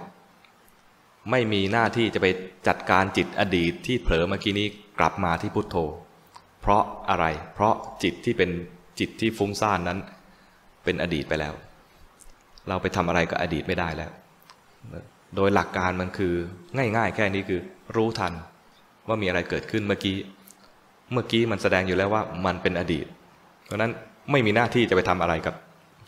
[1.31, 2.27] ไม่มีหน้าที่จะไป
[2.67, 4.67] จัดการจิตอดีตที่เผลอเมื่อกี้นี้
[4.99, 5.77] กลับมาที่พุทโธ
[6.61, 7.73] เพราะอะไร เพราะ
[8.03, 8.49] จิตที่เป็น
[8.99, 9.99] จิตที่ฟุ้งซ่านนั้น
[10.83, 11.53] เป็นอดีตไปแล้ว
[12.67, 14.11] เราไปทำอะไรกับอดีตไม่ได้แล้ว
[15.35, 16.33] โดยหลักการมันคือ
[16.77, 17.61] ง่าย ๆ แค่นี้คือ
[17.95, 18.33] รู้ทัน
[19.07, 20.15] ว่ามีอะไรเกิดขึ้นเมื่อกี้
[21.11, 23.05] เมื่อกี้มันแสดงอยู่แล้วว่ามันเป็นอดีต
[23.65, 23.91] เพราะนั้น
[24.31, 25.55] ไม่มีหน้าที่จะไปทำอะไรกับ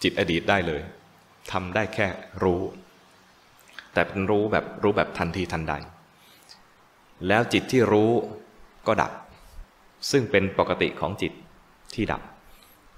[0.03, 0.81] จิตอดีตได้เลย
[1.51, 2.07] ทำได้แค่
[2.43, 2.61] รู้
[3.93, 5.73] แต่เป็นรู้แบบรู้แบบทันทีทันใด
[7.27, 8.11] แล้วจิตที่รู้
[8.87, 9.11] ก็ดับ
[10.11, 11.33] ซึ่งเป็นปกติของจิต
[11.93, 12.21] ที่ดับ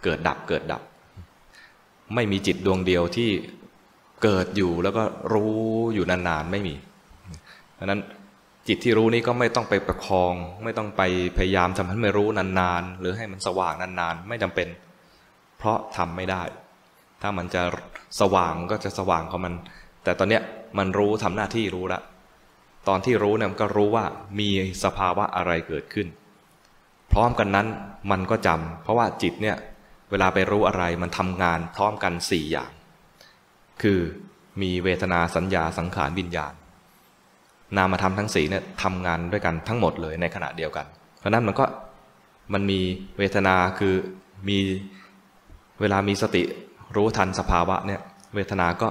[0.04, 0.82] เกิดดับเกิดดับ
[2.16, 3.30] ไม่มีจิตดวงเดียวที่
[4.24, 5.56] เกิดอยู่แล้วก็รู้
[5.94, 6.76] อยู่นานๆไม่มี
[7.74, 8.02] เพราะนั้น
[8.68, 11.02] จิตที่รู้นี้ก็ไม่ต้องไปประคอง ไม่ต้องไป
[11.38, 14.68] พยายามทำให้ไม่รู้นานๆ หรือให้มันสว่างนานๆ ไม่จำเป็น
[15.58, 16.44] เพราะทำไม่ได้
[17.22, 17.62] ถ้ามันจะ
[18.20, 19.54] สว่างก็จะสว่างของมัน
[20.04, 20.44] แต่ตอนเนี้ย
[20.78, 22.02] มันรู้ทำหน้าที่รู้ละ
[22.88, 24.06] ตอนที่รู้เนี่ยมันก็รู้ว่า
[24.40, 24.50] มี
[24.84, 26.08] สภาวะอะไรเกิดขึ้น
[27.12, 27.68] พร้อมกันนั้น
[28.12, 29.56] มันก็จำเพราะว่าจิตเนี่ย
[30.12, 32.72] เวลาไปรู้อะไรมันทำงานพร้อมกันสี่อย่าง
[33.82, 34.00] คือ
[34.62, 36.54] มีเวทนาสัญญาสังขารวิญญาณ
[37.78, 40.86] นามธรรมทั้งสี่เนี่ยทำงานด้วยกันทั้งหมดเลยในขณะเดียวกัน
[41.20, 41.66] เพราะนั้นมันก็
[42.54, 42.80] มันมี
[43.18, 43.96] เวทนาคือ
[44.50, 44.60] มี
[45.80, 46.44] เวลามีสติ
[46.96, 48.02] รู้ทันสภาวะเนี่ย
[48.36, 48.88] เวทนาก็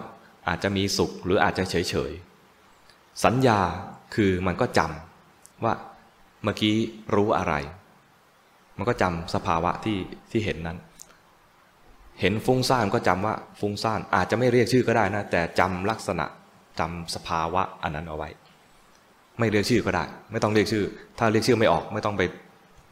[0.48, 2.12] อาจจะมีสุขหรืออาจจะเฉยเฉย
[3.24, 3.58] สัญญา
[4.14, 5.74] คือมันก็จำว่า
[6.44, 6.76] เมื่อกี้
[7.14, 7.54] รู้อะไร
[8.76, 9.98] มันก็จำสภาวะที่
[10.30, 10.78] ที่เห็นนั้น
[12.20, 16.26] เห็นฟุ้งซ่านก็จำว่าฟุ้งซ่านอาจจะไม่เรียกชื่อก็ได้นะแต่จำลักษณะ
[16.80, 18.30] จำสภาวะอันนั้นเอาไว้
[19.38, 20.84] ไม่เรียกชื่อก็ได้ ไม่ต้องเรียกชื่อ
[21.18, 22.22] ถ้าเรียกชื่อไม่ออกไม่ต้องไป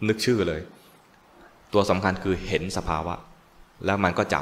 [0.09, 0.61] นึกชื่อเลย
[1.72, 3.14] ตัวสำคัญคือเห็นสภาวะ
[3.84, 4.34] แล้วมันก็จ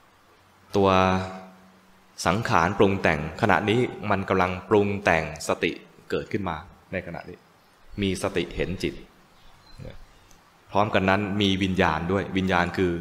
[0.00, 0.88] ำตัว
[2.26, 3.80] สังขารปรุงแต่งขณะนี้
[4.10, 5.70] มันกำลังปรุงแต่งสติ
[6.10, 6.56] เกิดขึ้นมา
[6.92, 7.38] ในขณะนี้
[8.02, 8.94] มีสติเห็นจิต
[10.70, 12.92] พร้อมกันนั้นมีวิญญาณด้วยวิญญาณคือ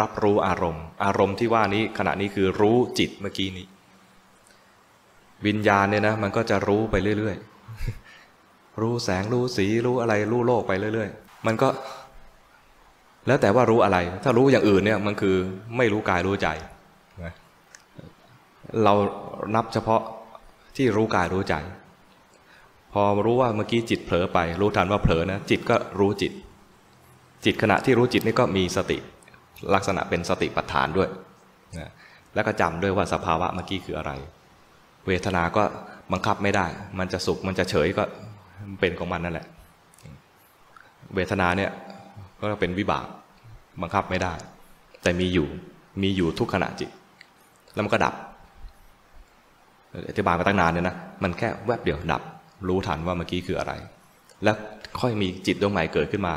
[0.00, 3.66] รับรู้อารมณ์ อารมณ์ที่ว่านี้ขณะนี้คือรู้จิตเมื่อกี้นี้
[5.46, 11.68] วิญญาณเนี่ยนะมันก็จะรู้ไปเรื่อยๆ รู้แสงรู้สีรู้อะไรรู้โลกไปเรื่อย ๆ มันก็
[13.26, 15.36] แล้วแต่ว่ารู้อะไร ถ้ารู้อย่างอื่นเนี่ยมันคือ
[15.76, 16.48] ไม่รู้กายรู้ใจ
[18.84, 18.94] เรา
[19.54, 20.02] นับเฉพาะ
[20.76, 21.54] ที่รู้กายรู้ใจ
[22.92, 26.32] พอรู้ว่าเมื่อกี้จิตเผลอไป รู้ทันว่าเผลอนะจิตก็รู้จิต
[27.44, 28.98] จิตขณะที่รู้จิตนี่ก็มีสติ
[29.74, 31.08] ลักษณะเป็นสติปัฏฐานด้วย
[31.78, 31.90] นะ
[32.34, 34.12] แล้วก็จำด้วยว่าสภาวะเมื่อกี้คืออะไร
[35.06, 35.62] เวทนาก็
[36.12, 36.66] บังคับไม่ได้
[36.98, 38.02] มันจะสุขมันจะเฉยก็
[38.80, 39.46] เป็นของมันนั่นแหละ
[41.14, 41.70] เวทนาเนี่ย
[42.40, 43.06] ก็เป็นวิบาก
[43.82, 44.34] บังคับไม่ได้
[45.02, 45.48] แต่มีอยู่
[46.02, 46.90] มีอยู่ทุกขณะจิต
[47.74, 48.14] แล้วมันก็ดับ
[50.08, 52.22] อธิบายมาตั้งนานเนี่ยนะมันแค่แวบเดียวดับ
[52.68, 53.72] รู้ทันว่าเมื่อกี้คืออะไร
[54.44, 54.56] แล้ว
[55.00, 56.34] ค่อยมีจิตดวงใหม่เกิดขึ้นมา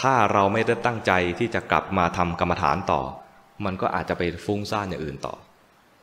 [0.00, 3.00] ถ้าเราไม่ได้ตั้งใจที่จะกลับมาทำกรรมฐานต่อ
[3.64, 5.34] มันก็อาจจะไปฟุ้งซ่านอย่างอื่นต่อ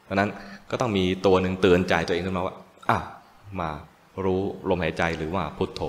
[0.03, 0.29] เพราะนั้น
[0.75, 2.55] ก็ต้องมีตัวหนึ่งเตือนใจตัวเองขึ้นมาว่า
[2.89, 2.99] อะ
[3.59, 3.69] มา
[4.25, 5.81] รู้ลมหายใจหรือว่าพุทโธ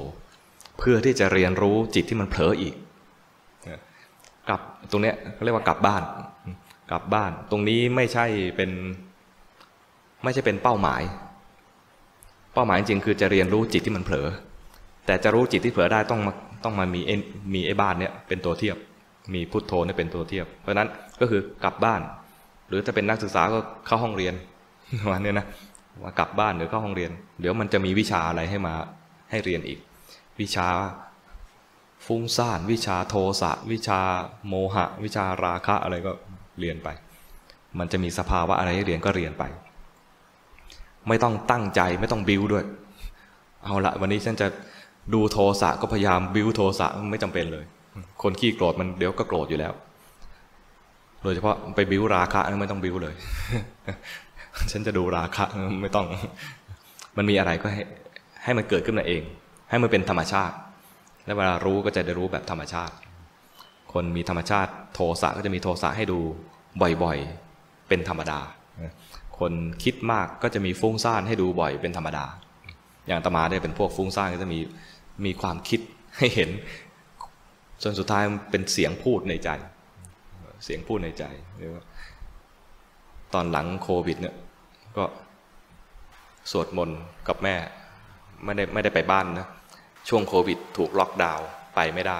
[0.78, 2.74] เพื่อที่จะเรียนรู้จิตที่มันเผลออีก
[4.48, 4.60] กลับ
[4.90, 6.02] ตรงเนี้ยเขาเรียกว่ากลับบ้าน
[6.90, 8.26] กลับบ้าน ตรงนี้ไม่ใช่
[8.56, 8.70] เป็น
[10.24, 11.02] ไม่ใช่เป็นเป้าหมาย
[12.54, 14.28] เป้าหมายจริงคือจะเรียนรู้จิตที่มันเผลอ
[15.06, 16.32] แต่จะรู้จิตที่เผลอได้ต้องมา
[16.64, 17.00] ต้องมามี
[17.54, 18.76] มีไอ้บ้านเนี่ยเป็นตัวเทียบ
[19.34, 20.88] มีพุทโธเนี่ยเป็นตัวเทียบ เพราะนั้น
[21.20, 22.00] ก็คือกลับบ้าน
[22.68, 24.34] หรือถ้าเป็นนักศึกษาก็เข้าห้องเรียน
[25.10, 25.46] วันนี้นะ
[26.02, 27.10] ว่ากลับบ้านหรือเข้าห้องเรียน
[27.40, 28.74] เดี๋ยวมันจะมีวิชาอะไรให้มา
[29.30, 29.78] ให้เรียนอีก
[30.40, 30.66] วิชา
[32.06, 34.00] ฟุ้งซ่านวิชาโทสะ วิชา
[34.48, 36.12] โมหะ วิชาราคะอะไรก็
[36.60, 36.88] เรียนไป
[37.78, 39.44] มันจะมีสภาวะอะไรให้เรียนก็เรียนไป
[41.08, 42.64] ไม่ต้องตั้งใจไม่ต้องบิวด้วย
[43.64, 44.46] เอาละวันนี้ฉันจะ
[45.14, 47.64] ดูโทสะก็พยายามบิวโทสะไม่จำเป็นเลย
[48.22, 49.72] คนขี้โกรธมันเดี๋ยวก็โกรธอยู่แล้ว
[51.22, 53.14] โดยเฉพาะไปบิวราคะไม่ต้องบิวเลย
[54.72, 55.44] ฉันจะดูราคะ
[55.82, 56.06] ไม่ต้อง
[57.16, 57.82] มันมีอะไรก็ให้
[58.44, 59.22] ให้มันเกิดขึ้นมาเอง
[59.70, 60.54] ให้มันเป็นธรรมชาติ
[61.24, 62.94] และเวลารู้ก็จะได้รู้แบบธรรมชาติ
[63.92, 66.18] คนมีธรรมชาติ โทสะก็จะมีโทสะให้ดู
[67.02, 68.40] บ่อยๆ เป็นธรรมดา
[69.38, 69.52] คน
[69.84, 72.24] คิดมากก็จะมีฟุ้งซ่านให้ดูบ่อยเป็นธรรมดา
[73.06, 74.60] อย่างตมาได้เป็นพวกฟุ้งซ่านก็จะมี
[75.24, 75.80] มีความคิด
[76.18, 76.50] ให้เห็น
[77.82, 79.50] จนสุดท้ายเป็นเสียงพูดในใจ
[80.64, 81.24] เสียงพูดในใจ
[81.58, 81.84] เรียกว่า
[83.34, 84.34] ตอนหลังโควิดเนี่ย
[84.96, 85.04] ก็
[86.50, 87.54] สวดมนต์กับแม่
[88.44, 89.48] ไม่ได้ไม่ได้ไปบ้านนะ
[90.08, 92.18] ช่วงโควิด ถูกล็อกดาวน์ไปไม่ได้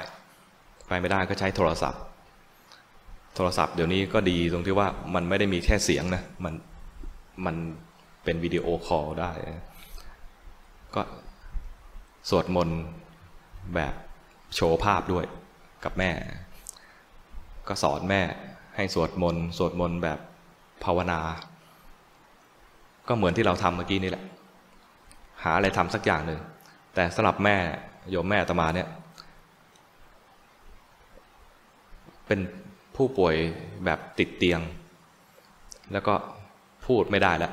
[0.89, 2.03] ไปไม่ได้ก็ใช้โทรศัพท์
[3.37, 6.55] โทรศัพท์เดี๋ยวนี้ก็ดีตรงที่ว่ามันไม่ได้มีแค่เสียงนะมัน
[7.47, 7.57] มัน
[8.25, 9.31] เป็น video call ได้
[10.95, 11.03] ก็
[12.31, 12.79] สวดมนต์
[13.75, 13.95] แบบ
[14.55, 15.25] โชว์ภาพด้วย
[15.85, 16.11] กับแม่
[17.69, 18.23] ก็สอนแม่
[18.77, 20.19] ให้สวดมนต์สวดมนต์แบบ
[20.85, 21.21] ภาวนา
[23.09, 24.25] ก็เหมือนที่เราทำเมื่อกี้นี่แหละ
[25.43, 26.41] หาอะไรทำสักอย่างหนึ่ง
[26.95, 27.57] แต่สำหรับแม่
[28.11, 28.89] โยมแม่ตมาเนี่ย
[32.27, 32.41] เป็น
[32.97, 33.35] ผู้ป่วย
[33.85, 34.61] แบบติดเตียง
[35.93, 36.15] แล้วก็
[36.87, 37.53] พูดไม่ได้ล้ว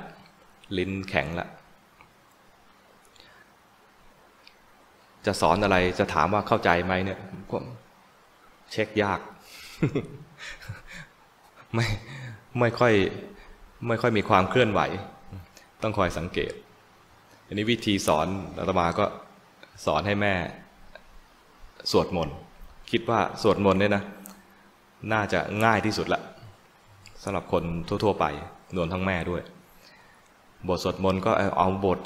[0.77, 1.49] ลิ้นแข็งล้ว
[5.25, 7.19] จะสอนอะไรจะถามว่าเข้าใจไหมเนี่ย
[7.51, 7.57] ก็
[8.71, 9.19] เช็คยาก
[11.73, 11.87] ไม่
[12.59, 12.93] ไม่ค่อย
[13.87, 14.81] ไม่ค่อยมีความเคลื่อนไหว
[15.83, 16.53] ต้องคอยสังเกต
[17.45, 18.27] อันนี้วิธีสอน
[18.59, 19.05] อาตมาก็
[19.85, 20.33] สอนให้แม่
[21.91, 22.35] สวดมนต์
[22.91, 24.03] คิดว่าสวดมนต์เนี่ยนะ
[25.13, 26.21] น่าจะง่ายที่สุดละ
[27.23, 28.25] สำหรับคนทั่ว ๆ ไป
[28.77, 29.41] รวมทั้งแม่ด้วย
[30.67, 31.99] บทสวดมนต์ก็เอาบท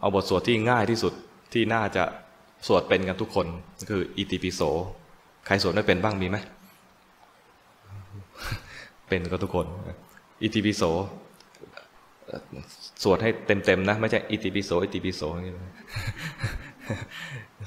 [0.00, 1.12] เอาบทสวดที่ง่ายที่สุด
[1.52, 2.04] ที่น่าจะ
[2.66, 3.46] สวดเป็นกันทุกคน
[3.90, 4.60] คืออิติปิโส
[5.46, 6.38] ใครสวดไม่เป็นบ้างมีไหม
[9.08, 9.66] เป็นก็ทุกคน
[10.42, 10.82] อิติปิโส
[13.02, 15.54] สวดให้เต็มๆนะ ไม่ใช่อิติปิโสอิติปิโสอย่างนี้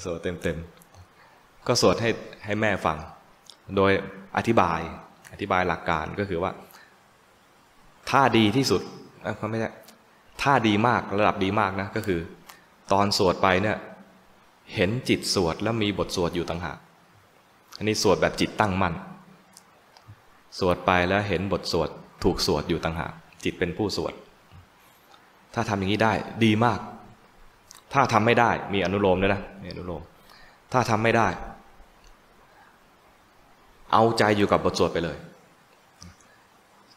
[0.03, 2.09] สวดเต็มๆ ก็สวดให้
[2.45, 2.97] ให้แม่ฟัง
[3.75, 3.91] โดย
[4.37, 4.79] อธิบาย
[5.33, 6.51] อธิบายหลักการก็คือว่า
[8.09, 8.81] ถ้าดีที่สุด
[9.37, 9.69] เขาไม่ใช่
[10.41, 12.19] ถ้าดีมากระดับดีมากนะ ก็คือ
[12.91, 13.77] ตอนสวดไปเนี่ย
[14.73, 16.77] เห็นจิตสวดแล้วมีบทสวดอยู่ต่างหาก
[17.77, 18.93] อันนี้สวดแบบจิตตั้งมั่น
[20.59, 21.89] สวดไปแล้วเห็นบทสวด
[22.23, 23.11] ถูกสวดอยู่ต่างหาก
[23.43, 24.13] จิตเป็นผู้สวด
[25.53, 26.13] ถ้าทำอย่างนี้ได้
[26.45, 26.79] ดีมาก
[27.93, 30.01] ถ้าทำไม่ได้มีอนุโลมด้วยนะมีอนุโลม
[30.73, 31.27] ถ้าทำไม่ได้
[33.91, 35.17] เอาใจอยู่กับบทสวดไปเลย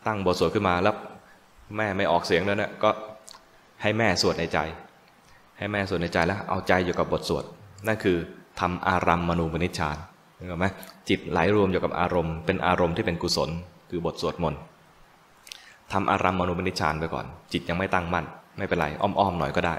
[0.06, 0.94] ตั้งบทสวดขึ้นมาแล้ว
[1.76, 2.90] แม่ไม่ออกเสียงแล้วเนี่ยก็
[3.82, 4.58] ให้แม่สวดในใจ
[5.58, 7.44] ให้แม่สวดในใจแล้วเอาใจอยู่กับบทสวด
[7.86, 8.16] นั่นคือ
[8.60, 9.96] ทำอารัมมณูปนิชฌาน
[10.36, 10.66] เห็นไหม
[11.08, 13.50] จิตไหลรวมอยู่กับอารมณ์เป็นอารมณ์ที่เป็นกุศล
[13.90, 14.60] คือบทสวดมนต์
[15.92, 18.24] ทำอารัมมณูปนิชฌานไปก่อน จิตยังไม่ตั้งมั่น
[18.58, 19.74] ไม่เป็นไร อ้อมๆหน่อยก็ได้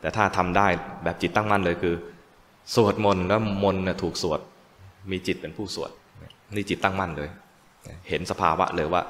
[0.00, 0.66] แต่ถ้าทำได้
[1.04, 1.94] แบบจิตตั้งมั่นเลยคือ
[2.74, 4.40] สวดมนต์แล้วมนต์ถูกสวด
[5.10, 5.90] มีจิตเป็นผู้สวด
[6.54, 7.28] นี่จิตตั้งมั่นเลย
[8.08, 9.02] เห็นสภาวะเลยว่า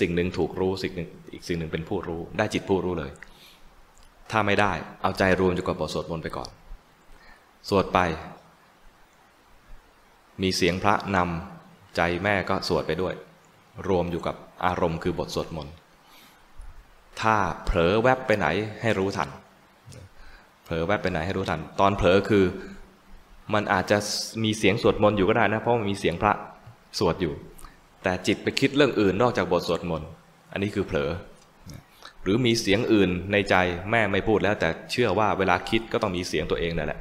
[0.00, 3.10] สิ่งหนึ่งถูกรู้สิ่งหนึ่งอีกสิ่งหนึ่งเป็นผู้รู้ ได้จิตผู้รู้เลย
[4.30, 4.72] ถ้าไม่ได้
[5.02, 6.48] เอาใจรวมอยู่กับบทสวดมนต์ไปก่อน
[7.68, 7.98] สวดไป
[10.42, 13.14] มีเสียงพระนำใจแม่ก็สวดไปด้วย
[13.88, 15.74] รวมอยู่กับอารมณ์คือบทสวดมนต์
[17.20, 17.36] ถ้า
[17.66, 18.46] เผลอแวบไปไหน
[18.82, 19.28] ให้รู้ทัน
[20.64, 22.44] เผลอแวบไปไหนให้รู้ทัน ตอนเผลอคือ
[23.54, 23.98] มันอาจจะ
[24.44, 26.32] มีเสียงสวดมนต์อยู่ก็ได้นะ เพราะมันมีเสียงพระ
[26.98, 27.34] สวดอยู่
[28.02, 30.08] แต่จิตไปคิดเรื่องอื่นนอกจากบทสวดมนต์
[30.52, 31.10] อันนี้คือเผลอ
[32.22, 33.54] หรือมีเสียงอื่นในใจ
[33.90, 37.00] แม่ไม่พูดแล้ว แต่เชื่อว่าเวลาคิดก็ต้องมีเสียงตัวเองนั่นแหละ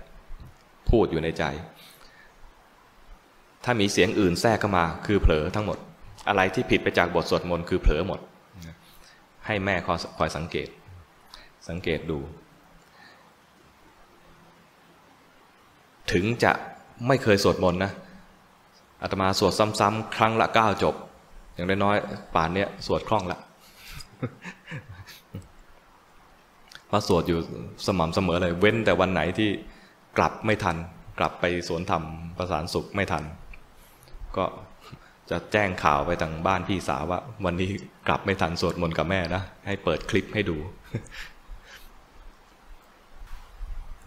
[0.89, 1.43] พูดอยู่ในใจ
[3.63, 5.77] ถ้ามีเสียงอื่นแทรกเข้ามาคือเผลอทั้งหมด
[6.27, 8.19] อะไรที่ผิดไปจากบทสวดมนต์คือเผลอหมด
[9.47, 9.75] ให้แม่
[10.17, 10.67] คอยสังเกต
[11.69, 12.19] สังเกตดู
[16.11, 16.51] ถึงจะ
[17.07, 17.91] ไม่เคยสวดมนต์นะ
[19.01, 20.95] อาตมาสวดซ้ำๆครั้งละเก้าจบ
[21.53, 23.39] อย่างน้อยๆป่านเนี้ยสวดคล่องละ
[26.87, 27.39] เพราะสวดอยู่
[27.85, 29.49] สม่ำเสมอเลย เว้นแต่วันไหนที่
[30.17, 30.75] กลับไม่ทัน
[31.19, 32.03] กลับไปสวนธรรม
[32.37, 33.23] ประสานสุขไม่ทัน
[34.37, 34.45] ก็
[35.29, 37.69] จะแจ้งข่าวไปทางบ้านพี่สาวว่า วันนี้
[38.07, 40.57] กลับไม่ทันสวดมนต์กับแม่นะ ให้เปิดคลิปให้ดู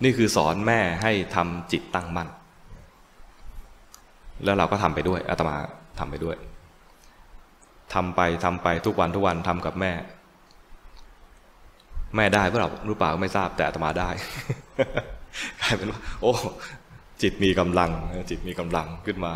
[0.04, 2.28] นี่คือสอนแม่ให้ทำจิตตั้งมั่น
[4.44, 5.56] แล้วเราก็ทำไปด้วยอาตมา
[5.98, 6.36] ทำไปด้วย
[7.94, 9.92] ทำไปทำไปทุกวันทุกวันทำกับแม่
[12.16, 14.08] แม่ได้เปล่ารู้เปล่าไม่ทราบแต่อาตมาได้
[15.60, 16.32] กลายเป็นว่า โอ้
[17.22, 17.90] จิตมีกำลัง
[18.30, 19.32] จิตมีกำลังขึ้นมา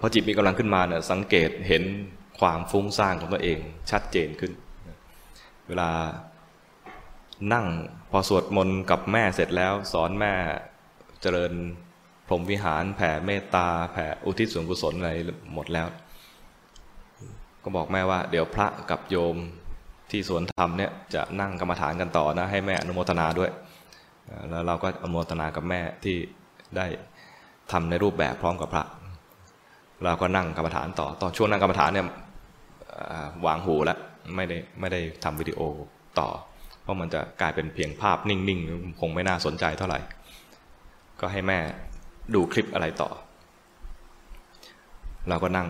[0.00, 1.84] พอจิตมีกำลังขึ้นมาเนี่ยสังเกตเห็น
[2.40, 3.58] ความฟุ้งซ่านของตัวเอง
[3.90, 4.52] ชัดเจนขึ้น
[5.68, 5.90] เวลา
[7.52, 7.66] นั่ง
[8.10, 10.32] พอสวดมนต์กับแม่เสร็จแล้ว สอนแม่
[11.22, 11.52] เจริญ
[12.26, 15.12] พรหมวิหารแผ่เมตตาแผ่อุทิศส่วนกุศลอะไร
[15.54, 15.86] หมดแล้ว
[17.62, 19.36] ก็บอกแม่ว่า เดี๋ยวพระกับโยม
[20.10, 23.50] ที่สวนธรรมเนี่ยจะนั่งกรรมฐานกันต่อนะ ให้แม่อนุโมทนาด้วย
[24.50, 26.16] แล้วเราก็อนุโมทนากับแม่ที่
[26.76, 26.86] ได้
[27.72, 28.84] ทำในรูปแบบพร้อมกับพระ
[30.04, 32.06] เราก็นั่งกรรมฐานต่อตอนช่วงนั่งกรรมฐานเนี่ย
[33.46, 33.98] วางหูแล้ว
[34.36, 35.60] ไม่ได้ไม่ได้ทำวิดีโอ
[36.18, 36.28] ต่อ
[36.82, 40.00] เพราะมันจะกลายเป็นเพียงภาพนิ่งๆ คงไม่น่าสนใจเท่าไหร่
[41.20, 41.58] ก็ให้แม่
[42.34, 43.10] ดูคลิปอะไรต่อ
[45.28, 45.68] เราก็นั่ง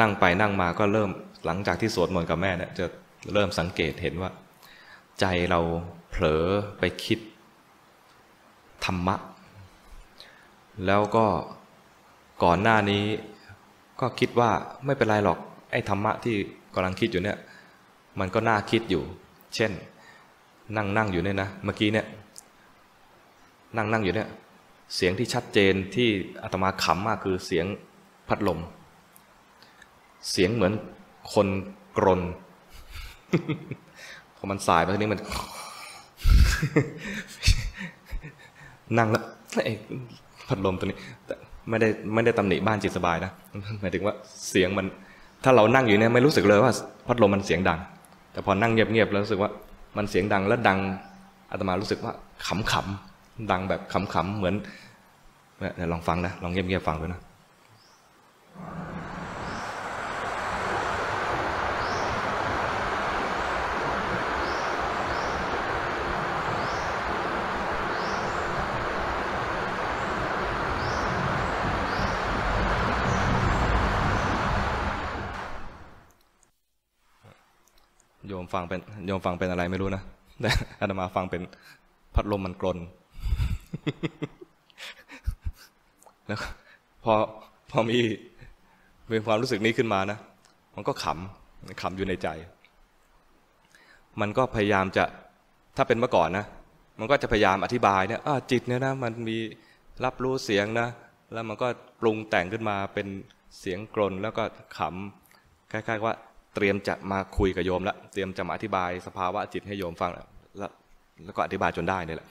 [0.00, 1.10] นั่งไปนั่งมาก็เริ่ม
[1.46, 2.86] หลังจากที่สวดมนต์กับแม่เนี่ยจะ
[3.32, 4.30] เริ่มสังเกตเห็นว่า
[5.20, 5.60] ใจเรา
[6.10, 6.44] เผลอ
[6.78, 7.18] ไปคิด
[8.84, 9.16] ธรรมะ
[10.86, 11.26] แล้วก็
[12.44, 13.04] ก่อนหน้านี้
[14.00, 14.50] ก็คิดว่า
[14.84, 15.38] ไม่เป็นไรหรอก
[15.72, 16.34] ไอ้ธรรมะที่
[16.74, 17.38] กำลังคิดอยู่เนี่ย
[18.20, 19.02] มันก็น่าคิดอยู่
[19.54, 19.72] เช่น
[20.76, 22.06] นั่งนั่งอยู่เนี่ยนะเมื่อกี้เนี่ย
[23.76, 24.28] นั่งนั่งอยู่เนี่ย
[24.94, 26.08] เสียงที่ชัดเจนที่
[26.42, 27.66] อาตมาขำมากคือเสียง
[28.28, 28.60] พัดลม
[30.30, 30.72] เสียงเหมือน
[31.32, 31.48] คน
[31.98, 32.20] กรน
[34.36, 35.20] พอมันสายไปทีนี้มัน
[38.98, 39.24] นั่งแล้ว
[39.64, 39.72] ไอ้
[40.48, 40.98] พัดลมตัวนี้
[41.68, 43.32] ไม่ได้ไม่ได้ตำหนิบ้านจิตสบายนะ
[43.80, 44.14] หมายถึงว่า
[44.50, 44.86] เสียงมัน
[45.44, 46.72] ถ้าเรานั่งอยู่เนี่ยไม่รู้สึกเลยว่า
[47.06, 47.78] พัดลมมันเสียงดัง
[48.32, 49.50] แต่พอนั่งเงียบๆแล้วรู้สึกว่า
[49.96, 50.78] มันเสียงดังแล้วดัง
[51.50, 52.12] อาตมารู้สึกว่า
[52.72, 54.54] ขำๆดังแบบขำๆเหมือน
[55.58, 57.20] เนี่ยลองฟังนะลองเงียบๆฟังดูนะ
[78.44, 80.02] มฟังเป็นโยมฟังเป็นอะไรไม่รู้นะ
[80.40, 81.42] แต่อาตมาฟังเป็น
[82.14, 82.78] พัดลมมันกลน
[86.26, 86.38] แล้ว
[87.04, 87.14] พอ
[87.70, 87.98] พอมี
[89.12, 90.18] มีความรู้สึกนี้ขึ้นมานะ
[90.76, 92.28] มันก็ขำขำอยู่ในใจ
[94.20, 95.04] มันก็พยายามจะ
[95.76, 96.46] ถ้าเป็นเมื่อก่อนนะ
[96.98, 98.20] มันก็จะพยายามอธิบายเนี่ย
[98.50, 99.36] จิตเนี่ยนะมันมี
[100.04, 100.88] รับรู้เสียงนะ
[101.32, 101.66] แล้วมันก็
[102.00, 103.06] ปรุงแต่งขึ้นมาเป็น
[103.58, 104.44] เสียงกลนแล้วก็
[104.76, 106.16] ขำคล้ายๆว่า
[106.54, 110.26] เตรียมจะมาคุยกับโยมแล้วเตรียมจะมาอธิบายสภาวะจิตให้โยมฟังแล้ว
[111.24, 112.28] แล้วก็อธิบายจนได้นี่แหละ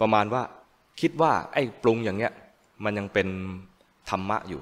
[0.00, 0.42] ประมาณว่า
[1.00, 2.32] คิดว่า ไอ้ปรุงอย่างเนี้ย
[2.84, 3.28] มันยังเป็น
[4.10, 4.60] ธรรมะอยู่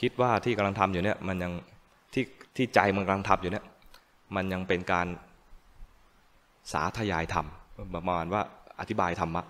[0.00, 1.52] คิดว่าที่กำลังทำอยู่เนี่ย มันยัง
[2.12, 2.24] ที่
[2.56, 3.64] ที่ใจมันกำลังทำอยู่เนี่ย
[4.36, 5.06] มันยังเป็นการ
[6.72, 7.46] สาธยายธรรม
[7.94, 8.42] ประมาณว่า
[8.80, 9.42] อธิบายธรรมะ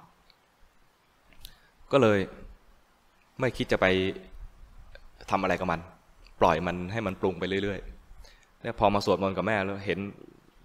[1.93, 2.19] ก็เลย
[3.41, 3.87] ไม่คิดจะไป
[5.31, 5.81] ทำอะไรกับมัน
[6.41, 9.99] ปล่อยมันให้มันปรุงไปเรื่อยๆแล้วพอมาสวดมนต์กับแม่แล้วเห็น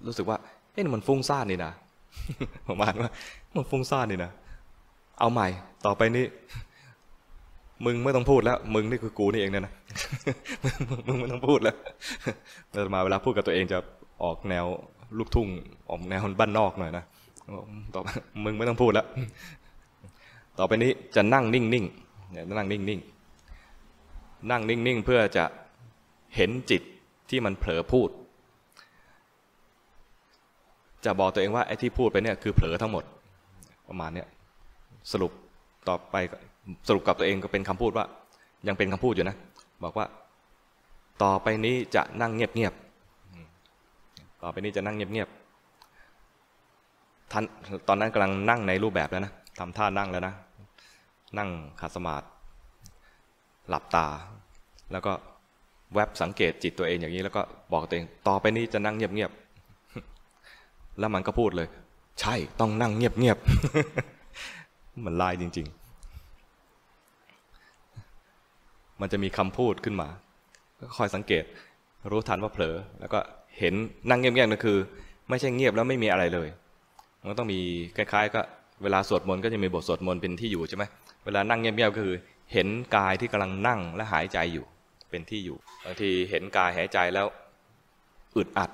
[0.07, 0.38] รู้สึกว่า
[0.73, 1.71] เอ๊ะมันฟุ้งซ่านนี่นะ
[2.67, 3.09] ประมาณว่า
[3.55, 4.32] มันฟุ้งซ่านนี่นะ
[5.19, 5.47] เอาใหม่
[5.86, 6.26] ต่อไปนี้
[7.86, 9.73] มึงไม่ต้องพูดแล้ว มึงนี่คือกูนี่เองเนี่ยนะ
[11.07, 11.76] มึงไม่ต้องพูดแล้ว
[12.71, 13.78] แต่มาเวลาพูดกับตัวเองจะ
[14.23, 14.65] ออกแนว
[15.17, 15.47] ลูกทุ่ง
[15.89, 17.03] ออกแนวบ้านนอกหน่อยนะ
[17.93, 18.01] ต่อ
[18.43, 19.05] มึงไม่ต้องพูดแล้ว
[20.59, 25.45] ต่อไปนี้จะนั่งนิ่งๆเนี่ยนั่งนิ่งๆนั่งนิ่งๆเพื่อจะ
[26.36, 26.82] เห็นจิต
[27.30, 28.10] ที่มันเผลอพูด
[31.06, 33.04] จะบอกตัวเองว่าไอ้ที่พูดไปเนี่ยคือเผลอทั้งหมด
[33.88, 34.28] ประมาณเนี้ย
[35.12, 35.32] สรุป
[35.88, 36.16] ต่อไป
[36.88, 38.06] สรุปกับตัวเองก็เป็นคำพูดว่า
[38.68, 39.36] ยังเป็นคำพูดอยู่นะ
[39.84, 40.06] บอกว่า
[41.24, 47.44] ต่อไปนี้จะนั่งเงียบๆต่อไปนี้จะนั่งเงียบๆท่าน
[47.88, 50.34] ตอนนั้นกำลังนั่งในรูปแบบแล้วนะทำท่านั่งแล้วนะ
[51.38, 51.50] นั่ง
[51.82, 52.26] ขัดสมาธิ
[53.70, 54.08] หลับตา
[54.92, 55.12] แล้วก็
[55.94, 57.42] แวบสังเกตจิตตัวเองอย่างนี้แล้วก็
[57.74, 61.68] บอกตัวเองต่อไปนี้จะนั่งเงียบๆแล้วมันก็พูดเลย
[62.22, 65.80] ใช่ต้องนั่งเงียบๆมันลายจริง ๆ
[69.02, 70.08] มันจะมีคำพูดขึ้นมา
[70.80, 71.44] ก็คอยสังเกต
[72.12, 73.20] รู้ทันว่าเผลอ แล้วก็
[73.60, 73.74] เห็น
[74.10, 74.78] นั่งเงียบๆนั่นคือ
[75.30, 76.48] ไม่ใช่เงียบแล้วไม่มีอะไรเลย
[77.28, 77.60] มันต้องมี
[77.98, 78.42] คล้ายๆ ก็
[78.84, 80.84] เวลาสวดมนต์ก็จะมีบทสวดมนต์เป็นที่อยู่ใช่ไหม
[81.26, 82.16] เวลานั่งเงียบๆก็คือ
[82.54, 84.66] เห็นกายที่กำลังนั่งและหายใจอยู่
[85.16, 87.28] เป็นที่อยู่ บางทีเห็นกายหายใจแล้ว
[88.38, 88.70] อึดอัด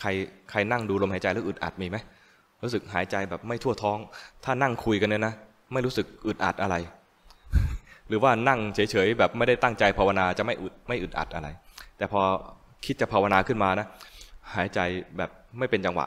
[0.00, 0.08] ใคร
[0.50, 1.96] ใครนั่งดูลมหายใจแล้วอึดอัดมีไหม
[2.64, 3.98] รู้สึกหายใจแบบไม่ทั่วท้อง
[4.44, 5.34] ถ้านั่งคุยกันเนี่ยนะ
[5.72, 6.76] ไม่รู้สึกอึดอัดอะไร
[8.08, 11.48] หรือว่านั่งเฉยๆแบบไม่ได้ตั้งใจภาวนาจะไม่อึดไม่อึดอัดอะไร
[11.96, 12.20] แต่พอ
[12.86, 13.86] คิดจะภาวนาขึ้นมานะ
[14.56, 14.80] หายใจ
[15.16, 16.06] แบบไม่เป็นจังหวะ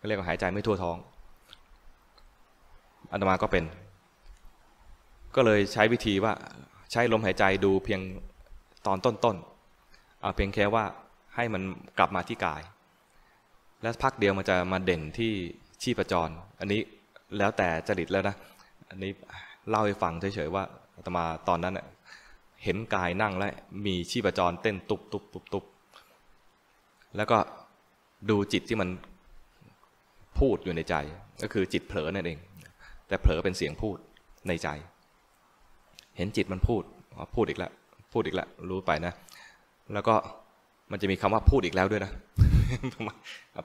[0.00, 0.96] ก็เรียกว่าหายใจไม่ทั่วท้อง
[3.12, 3.64] อัตมาก็เป็น
[5.34, 6.32] ก็เลยใช้วิธีว่า
[6.92, 8.00] ใช้ลมหายใจดูเพียง
[8.86, 10.84] ตอนต้นๆเอาเพียงแค่ว่า
[11.34, 11.62] ให้มัน
[11.98, 12.62] กลับมาที่กาย
[13.82, 15.32] แล้วพักเดียวมันจะมาเด่นที่
[15.82, 16.28] ชีพจร
[16.60, 16.80] อันนี้
[17.38, 18.36] แล้วแต่จริตแล้วนะ
[18.90, 19.10] อันนี้
[19.68, 20.64] เล่าให้ฟังเฉยๆว่า
[20.96, 21.78] อาตมาตอนนั้น
[22.64, 23.52] เห็นกายนั่งแล้ว
[23.86, 25.64] มีชีพจรเต้นตุบตุบตุบตุบ
[27.16, 27.38] แล้วก็
[28.30, 28.88] ดูจิตที่มัน
[30.38, 30.94] พูดอยู่ในใจ
[31.42, 32.38] ก็คือจิตเผลอนั่นเอง
[33.08, 33.96] แต่เผลอเป็นเสียงพูด
[34.48, 34.68] ในใจ
[36.16, 36.82] เห็นจิตมันพูด
[37.34, 37.72] พูดอีกแล้ว
[38.12, 39.12] พูดอีกแล้วรู้ไปนะ
[39.94, 40.14] แล้วก็
[40.92, 42.12] มันจะมีคำว่าพูดอีกแล้วด้วยนะ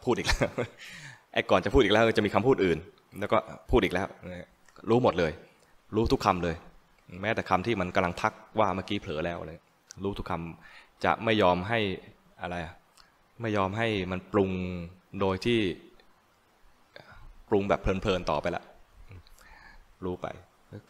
[0.05, 0.49] พูดอีกแล้ว
[1.33, 2.77] ไอ้ก่อนจะพูดอีกแล้วจะมีคำพูดอื่น
[3.19, 3.37] แล้วก็
[3.71, 4.07] พูดอีกแล้ว
[4.89, 5.31] รู้หมดเลย
[5.95, 6.55] รู้ทุกคำเลย
[7.21, 9.59] แม้แต่คำที่มันกำลังทักว่าเมื่อกี้เผลอแล้วเลย
[10.03, 11.79] รู้ทุกคำจะไม่ยอมให้
[12.41, 12.55] อะไร
[13.41, 14.51] ไม่ยอมให้มันปรุง
[15.19, 15.59] โดยที่
[17.49, 18.63] ปรุงแบบเพลินๆต่อไปละ
[20.05, 20.27] รู้ไป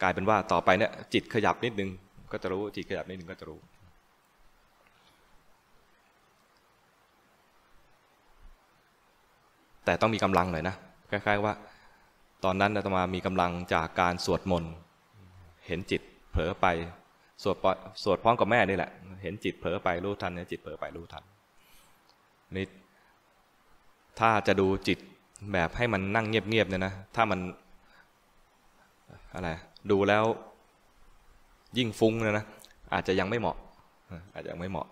[0.02, 1.90] กลายเป็นว่าต่อไปเนี่ยจิตขยับนิดนึง
[2.32, 3.60] ก็จะรู้จิตขยับนิดนึงก็จะรู้
[9.86, 10.76] แต่ต้องมีกำลังหน่อยนะ
[11.10, 11.54] คล้ายๆว่า
[12.44, 14.74] ตอนนั้นอาตมามีกำลังจากการสวดมนต์
[15.68, 16.02] เห็นจิต
[16.32, 16.66] เผลอไป
[17.44, 17.58] สวด
[18.04, 21.24] สวดพร้อมกับแม่นี่แหละ เห็นจิตเผลอไปรู้ทันเนี่ยจิตเผลอไปรู้ทัน
[22.56, 22.66] นี่
[24.20, 25.00] ถ้าจะดูจิต
[25.54, 27.40] แบบให้มันนั่งเงียบๆเนี่ยนะ ถ้ามัน
[29.34, 29.50] อะไร
[29.92, 30.24] ดูแล้ว
[31.78, 32.46] ยิ่งฟุ้งนะนะ
[32.94, 33.58] อาจจะยังไม่เหมาะ
[34.34, 34.88] อาจจะยังไม่เหมาะ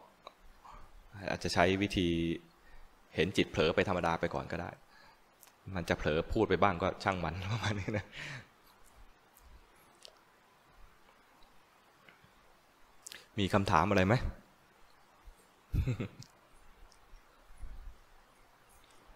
[1.30, 2.07] อาจจะใช้วิธี
[3.15, 4.69] เห็นจิตเผลอไปธรรมดาไปก่อนก็ได้
[5.75, 8.05] มันจะเผลอพูดไปบ้างก็ช่างมันประมาณนี้นะ
[13.39, 14.15] มีคำถามอะไรไหม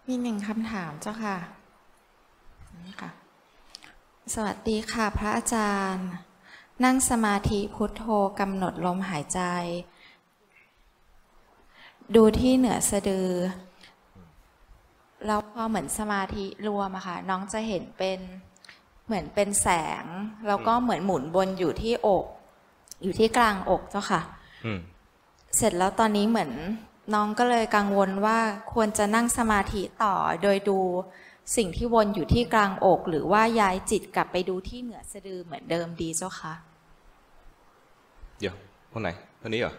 [0.08, 1.36] มีหนึ่งคำถามเจ้าค่ะ
[2.86, 3.10] นี่ค่ะ
[4.34, 6.10] สวัสดีค่ะ พระอาจารย์
[6.82, 8.04] นั่งสมาธิพุทโธ
[8.40, 9.40] กำหนดลมหายใจ
[12.14, 13.30] ดูที่เหนือสะดือ
[15.26, 18.18] แล้วพอเหมือนสมาธิรวมอะค่ะ น้องจะเห็นเป็น
[19.06, 19.68] เหมือนเป็นแส
[20.02, 20.04] ง
[20.46, 22.26] แล้วก็เหมือนหมุนบนอยู่ที่อก
[23.02, 24.20] อยู่ที่กลางอกเจ้าค่ะ
[25.56, 26.50] เสร็จแล้วตอนนี้เหมือน
[27.14, 28.38] น้องก็เลยกังวลว่า
[28.72, 30.80] ควรจะนั่งสมาธิต่อโดยดู
[31.56, 36.54] สิ่งที่วนอยู่ที่กลางอก หรือว่าย้ายจิตกลับไปดูที่เหนือสะดือเหมือนเดิมดีเจ้าคะ
[38.40, 38.54] เดี๋ยว
[38.92, 39.74] คนไหนคนนี้เหรอ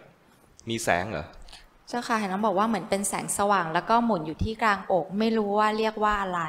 [0.69, 1.25] มีแสงเหรอ
[1.87, 6.41] เจ้าค่ะเห็นน้องบอกว่าเหมือนเป็นแสงสว่าง แล้วก็หมุนอยู่ที่กลางอก ไม่รู้ว่าเรียกว่าอะไร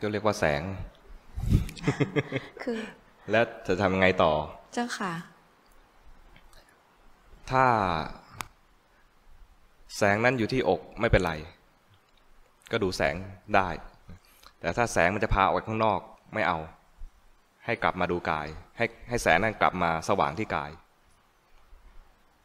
[0.00, 0.62] ก็เรียกว่าแสง
[2.62, 2.78] คือ
[3.30, 4.32] แล้วจะทำยังไงต่อ
[4.74, 5.12] เจ้าค่ะ
[7.50, 7.64] ถ้า
[9.96, 11.32] แสงนั้นอยู่ที่อกไม่เป็นไร
[12.70, 13.14] ก็ดูแสง
[13.56, 13.68] ได้
[14.60, 16.00] แต่ถ้าแสงมันจะพาออกไปข้างนอก
[16.34, 16.58] ไม่เอา
[17.64, 18.46] ให้กลับมาดูกาย
[18.76, 20.70] ให้ให้แสงนั้นกลับมาสว่างที่กาย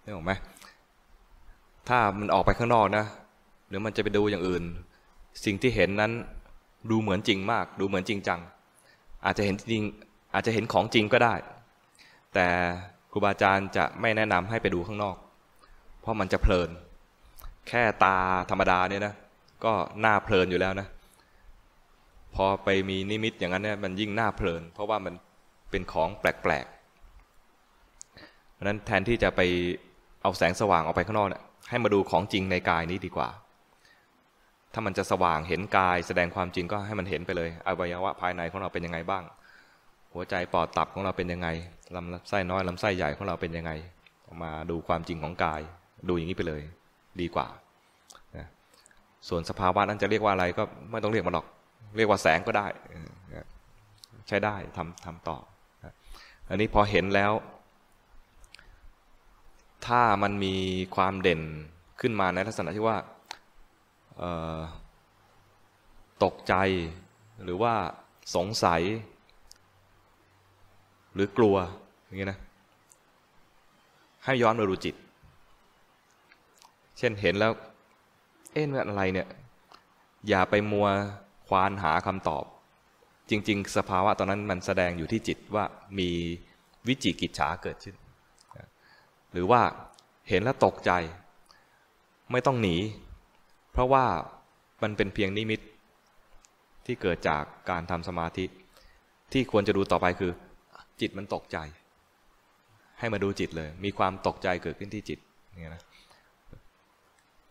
[0.02, 0.34] ได้หรอไหม
[1.90, 3.06] ถ้ามันออกไปข้างนอกนะ
[3.68, 4.64] หรือมันจะไปดูอย่างอื่น
[5.46, 6.12] สิ่งที่เห็นนั้น
[6.90, 8.40] ดูเหมือนจริงมาก ดูเหมือนจริงจัง
[9.26, 9.84] อาจจะเห็นจริง
[10.34, 11.34] อาจจะเห็นของจริงก็ได้
[12.34, 12.48] แต่
[13.12, 15.16] ครูบาอาจารย์จะไม่แนะนำให้ไปดูข้างนอก
[16.02, 16.70] เพราะมันจะเพลิน
[17.68, 18.18] แค่ตา
[18.50, 19.14] ธรรมดาเนี่ยนะ
[19.64, 19.74] ก็
[20.06, 20.88] น่าเพลินอยู่แล้วนะ
[22.36, 25.14] พอไปมีนิมิตอย่างนั้นเนี่ยมันยิ่งน่าเพลิน เพราะว่ามัน
[25.72, 29.42] เป็นของแปลกๆเพราะนั้นแทนที่จะไป
[30.22, 33.30] เอาแสงสว่างออกไปข้างนอกเนี่ยให้มาดูของจริงในกายนี้ดีกว่า
[34.74, 39.24] ถ้ามันจะสว่างเห็นกาย แสดงความจริงก็ให้มันเห็นไปเลยอวัยวะภายในของเราเป็นยังไงบ้าง
[40.14, 41.48] หัวใจปอดตับของเราเป็นยังไง
[41.96, 43.72] ลำไส้น้อยลำไส้ใหญ่ของเราเป็นยังไง
[44.44, 45.62] มาดูความจริงของกาย
[46.08, 46.62] ดูอย่างนี้ไปเลย
[47.22, 47.48] ดีกว่า
[49.28, 51.48] ส่วนสภาวะนั้นจะเรียกว่าอะไรก็ไม่ต้องเรียกมันหรอก
[51.98, 52.68] เรียกว่าแสงก็ได้
[54.28, 55.38] ใช้ได้ทำทำต่อ
[56.50, 57.32] อันนี้พอเห็นแล้ว
[59.88, 60.56] ถ้ามันมี
[60.96, 61.42] ความเด่น
[62.02, 62.98] ขึ้นมาในลักษณะที่ว่า
[66.24, 66.54] ตกใจ
[67.44, 67.74] หรือว่า
[68.36, 68.82] สงสัย
[71.14, 71.56] หรือกลัว
[72.06, 72.40] อย่างนี้นะ
[74.26, 74.96] ให้ย้อนมาดูจิต
[76.98, 77.52] เช่นเห็นแล้ว
[78.56, 79.28] เอ๊ะมันอะไรเนี่ย
[80.30, 80.88] อย่าไปมัว
[81.48, 82.46] ควานหาคำตอบ
[83.30, 85.66] จริง ๆ สภาวะตอนนั้นมันแสดงอยู่ที่จิตว่า
[86.00, 86.10] มี
[86.88, 87.96] วิจิกิจฉาเกิดขึ้น
[89.32, 89.62] หรือว่า
[90.30, 90.92] เห็นแล้วตกใจ
[92.32, 92.76] ไม่ต้องหนี
[93.72, 94.06] เพราะว่า
[94.84, 95.60] มันเป็นเพียงนิมิต
[96.86, 98.46] ที่เกิดจากการทำสมาธิ
[99.32, 100.32] ที่ควรจะดูต่อไปคือ
[101.02, 101.58] จิตมันตกใจ
[103.00, 105.20] ให้มาดูจิตเลย มีความตกใจเกิดขึ้นที่จิต
[105.62, 105.84] เนี่ยนะ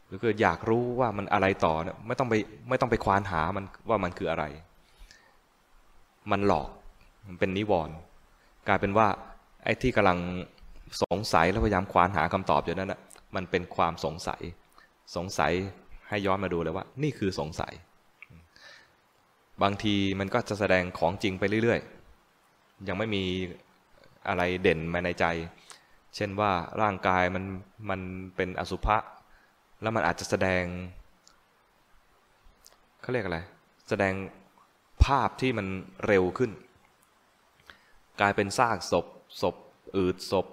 [0.06, 2.34] หรือคืออยากรู้ว่ามันอะไรต่อเนี่ยไม่ต้องไป
[2.68, 4.44] ไม่ต้องไปควานหามันว่ามันคืออะไร
[6.30, 6.68] มันหลอก
[7.26, 7.96] มันเป็นนิวรณ์
[8.68, 9.06] กลายเป็นว่า
[9.64, 10.18] ไอ้ที่กำลัง
[11.02, 13.00] สงสัยแล้วพยายามควานหาคำตอบอยู่นั้นนะ
[13.36, 14.42] มันเป็นความสงสัย
[15.16, 15.52] สงสัย
[16.08, 17.72] ให้ย้อนมาดูเลยว่า นี่คือสงสัย
[19.62, 23.24] บางทีมันก็จะแสดงของจริงไปเรื่อยๆ ยังไม่มี
[24.28, 25.24] อะไรเด่นมาในใจ
[26.16, 26.52] เช่นว่า
[26.82, 27.44] ร่างกายมัน
[27.90, 28.00] มัน
[28.36, 28.96] เป็นอสุภะ
[29.84, 30.64] แล้วมันอาจจะแสดง
[33.00, 33.38] เขาเรียกอะไร
[33.88, 34.14] แสดง
[35.04, 35.66] ภาพที่มัน
[36.06, 36.50] เร็วขึ้น
[38.20, 39.06] กลายเป็นซากศพ
[39.42, 39.56] ศพ
[39.96, 40.46] อืดศพ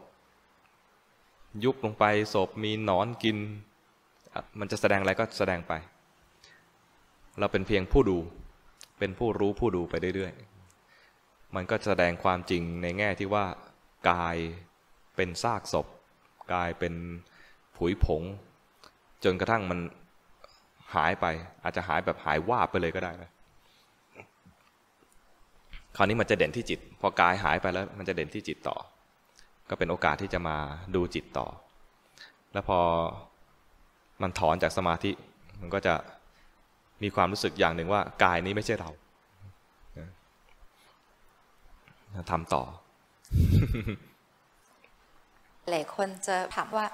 [1.64, 3.38] ยุบลงไปศพมีหนอนกิน
[4.60, 5.74] มันจะแสดงอะไรก็แสดงไป
[7.40, 8.18] เราเป็นเพียงผู้ดู
[9.00, 13.46] เป็นผู้รู้ผู้ดูไปเรื่อยๆ มันก็แสดงความจริงในแง่ที่ว่า
[14.10, 14.38] กาย
[15.16, 15.88] เป็นซากศพ
[16.54, 16.94] กายเป็น
[17.78, 18.24] ผุยผง
[19.24, 19.80] จนกระทั่งมัน
[20.96, 21.26] หายไป
[21.64, 23.30] อาจจะหายแบบหายวาบไปเลยก็ได้นะ
[25.98, 28.78] คราวนี้มันจะเด่นที่จิต พอกายหายไปแล้ว มันจะเด่นที่จิตต่อ
[29.70, 30.58] ก็เป็นโอกาสที่จะมา
[30.96, 31.48] ดูจิตต่อ
[32.54, 32.80] แล้วพอ
[34.22, 35.12] มันถอนจากสมาธิ
[35.62, 35.94] มันก็จะ
[37.04, 38.90] มีความรู้สึกอย่างหนึ่งว่ากายนี้ไม่ใช่เรา
[42.32, 42.64] ทำต่อ
[45.70, 46.86] หลายคนจะถามว่า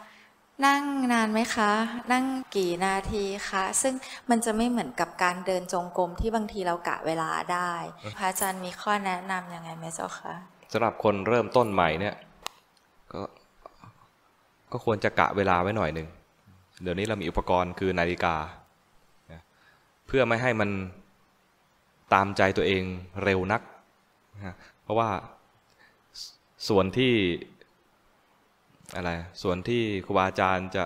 [0.65, 0.83] นั่ง
[1.13, 1.71] นานไหมคะ
[2.11, 3.93] นั่งกี่นาทีคะ ซึ่ง
[4.29, 7.71] มันจะไม่เหมือนกับการเดินจงกรมที่บางทีเรากะเวลาได้
[8.17, 10.33] พระอาจารย์มีข้อแนะนำยังไงไหมเจ้าคะ
[10.71, 12.15] สำหรับคนเริ่มต้นใหม่เนี่ย
[13.13, 13.21] ก็
[14.71, 16.07] ก็ควรจะกะเวลาไว้หน่อยหนึ่ง
[16.83, 18.35] เดี๋ยวนี้เรามีอุปกรณ์คือนาฬิกา
[20.07, 20.69] เพื่อไม่ให้มัน
[22.13, 22.83] ตามใจตัวเอง
[23.23, 23.61] เร็วนัก
[24.83, 25.09] เพราะว่า
[26.67, 27.13] ส่วนที่
[28.97, 29.11] อะไร
[29.43, 30.83] ส่วนที่ครูบาอาจารย์จะ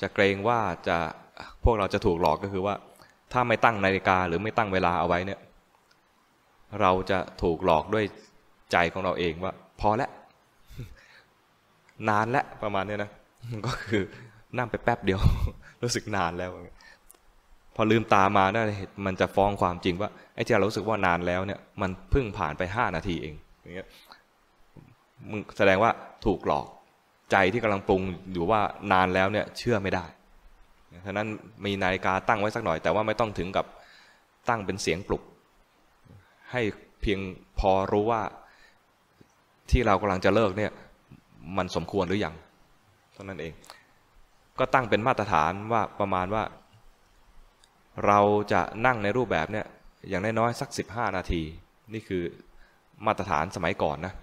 [0.00, 0.96] จะเกรงว่าจะ
[1.64, 2.74] พวกเราจะถูกหลอกก็คือว่า
[3.32, 5.40] ถ้าไม่ตั้งนาฬิกาหรือไม่ตั้งเวลาเอาไว้เนี่ย
[6.80, 8.04] เราจะถูกหลอกด้วย
[8.72, 10.10] ใจของเราเองว่า พอแล้ว
[12.08, 13.10] นานแล้วประมาณนี้นะ
[13.66, 14.02] ก็คือ
[14.58, 15.20] นั่งไปแป๊บเดียว
[15.82, 16.50] รู้สึกนานแล้ว
[17.76, 18.64] พอลืมตามาเนี่ย
[19.06, 23.88] มันจะฟ้องความจริงว่าไอ้ที่เรารู้สึกว่านานแล้วเนี่ย มันเพิ่งผ่านไปห้านาทีเองอย่างเงี้ย
[25.30, 25.90] มึงแสดงว่า
[26.24, 26.66] ถูกหลอก
[27.32, 28.02] ใจที่กำลังปรุง
[28.32, 28.60] อยู่ว่า
[28.92, 30.04] นานแล้วเนี่ยเชื่อไม่ได้
[31.06, 31.28] ฉะนั้น
[31.64, 33.66] มีนาฬิกาตั้งไว้สักหน่อย แต่ว่าไม่ต้องถึงกับ
[34.48, 35.22] ตั้งเป็นเสียงปลุก
[36.52, 36.62] ให้
[37.00, 37.20] เพียง
[37.58, 38.22] พอรู้ว่า
[39.70, 40.72] ที่เรากำลังจะเลิกเนี่ย
[41.56, 42.34] มันสมควรหรือยัง
[43.12, 43.52] เท่านั้นเอง
[44.58, 46.44] ก็ตั้งเป็นมาตรฐานว่าประมาณว่า
[48.06, 48.20] เรา
[48.52, 49.66] จะนั่งในรูปแบบเนี่ย
[50.08, 51.42] อย่างน้อยๆสักสิบห้านาที
[51.94, 52.22] นี่คือ
[53.06, 54.14] มาตรฐานสมัยก่อนนะ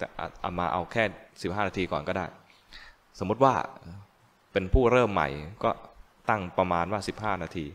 [0.00, 0.08] แต่
[0.40, 1.04] เอามาเอาแค่
[1.42, 2.26] สิบห้านาทีก่อนก็ได้
[3.18, 3.54] สมมติว่า
[4.52, 5.28] เป็นผู้เริ่มใหม่
[5.64, 5.70] ก็
[6.28, 7.66] ตั้งประมาณว่าสิบห้านาที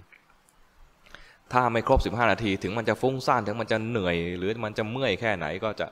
[1.53, 5.87] ถ้าไม่ครบสิบห้านาที ถึงมันจะฟุ้งซ่านถึงมันจะเหนื่อย หรือมันจะเมื่อยแค่ไหนก็จะ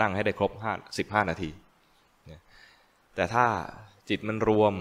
[0.00, 1.50] นั่งให้ได้ครบห้าสิบห้านาที
[3.14, 3.46] แต่ถ้า
[4.08, 4.74] จิตมันรวม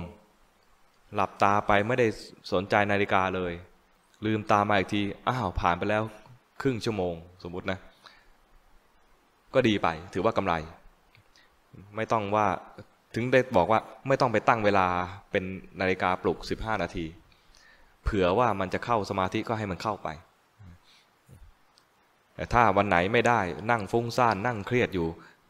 [1.15, 2.07] หลับตาไปไม่ได้
[2.51, 3.53] สนใจนาฬิกาเลย
[4.25, 6.03] ลืมตามาอีกทีอ้าวผ่านไปแล้ว
[6.61, 7.79] ครึ่งชั่วโมง สมมตินะ
[9.53, 10.53] ก็ดีไปถือว่ากำไร
[11.95, 12.47] ไม่ต้องว่า
[13.15, 14.87] ถึงได้บอกว่าไม่ต้องไปตั้งเวลา
[15.31, 15.43] เป็น
[15.79, 17.05] นาฬิกาปลุก 15 นาที
[18.03, 20.07] เผื่อว่ามันจะเข้าสมาธิก็ให้มันเข้าไป
[22.35, 23.39] แต่ถ้าวันไหนไม่ได้
[23.71, 25.07] นั่งฟุ้งซ่านนั่งเครียดอยู่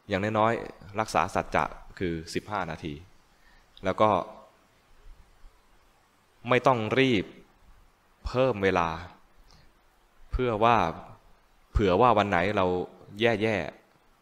[0.07, 1.65] อย่างน้อยๆรักษาสัจจะ
[1.99, 2.13] คือ
[2.45, 2.93] 15 นาที
[3.85, 4.09] แล้วก็
[6.49, 7.25] ไม่ต้องรีบ
[8.27, 8.89] เพิ่มเวลา
[10.31, 10.77] เพื่อว่า
[11.71, 12.65] เผื่อว่าวันไหนเรา
[13.21, 13.57] แย่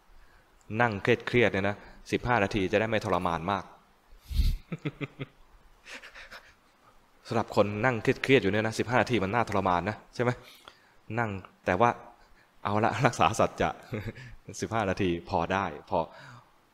[0.08, 1.78] ๆนั่งเครียดๆเนี่ยนะ
[2.12, 3.64] สิบห้านาทีจะได้ไม่ทรมานมาก
[7.28, 10.32] สำหรับคนนั่งเครียดๆอยู่เนี่ยนะสิบห้านาทีมันน่าทรมานนะใช่ไหม
[11.20, 11.30] นั่ง
[11.66, 11.90] แต่ว่า
[12.64, 13.70] เอาละรักษาสัจจะ
[14.62, 16.00] สิบห้านาทีพอได้ พอ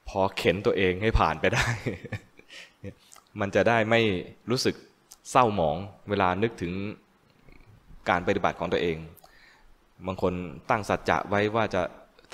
[0.09, 1.67] พอเข็นตัวเองให้ผ่านไปได้
[3.39, 4.01] มันจะได้ไม่
[4.51, 4.75] รู้สึก
[5.31, 5.77] เศร้าหมอง
[6.09, 6.73] เวลานึกถึง
[8.09, 8.97] การปฏิบัติของตัวเอง
[10.07, 10.33] บางคน
[10.69, 11.81] ตั้งสัจจะไว้ว่าจะ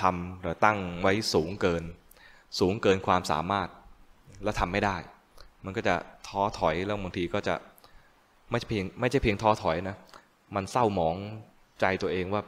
[0.02, 1.84] ทำหรือตั้งไว้สูงเกิน
[2.60, 3.68] สูงเกินความสามารถ
[4.43, 4.97] แล้วทำไม่ได้
[5.66, 5.95] มันก็จะ
[6.28, 7.56] ท้อถอยแล้วบางทีก็จะ
[8.49, 9.95] ไม่ใช่เพียงไม่ใช่เพียงท้อถอยนะ
[10.56, 11.16] มันเศร้าหมอง
[11.82, 12.41] ใจตัวเองว่า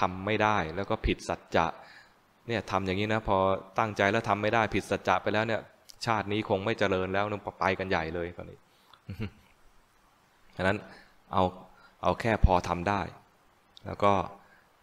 [0.00, 1.66] ทำไม่ได้แล้วก็ผิดสัจจะ
[2.48, 3.36] เนี่ยทำอย่างนี้นะพอ
[3.78, 5.60] ตั้งใจแล้วทำไม่ได้ผิดสัจจะไปแล้วเนี่ย
[6.06, 8.58] ชาตินี้คงไม่เจริญแล้วนึกไปกันใหญ่เลยตอนนี้
[10.56, 10.76] ฉะนั้น
[11.32, 11.44] เอา
[12.02, 13.00] เอาแค่พอทำได้
[13.86, 14.12] แล้วก็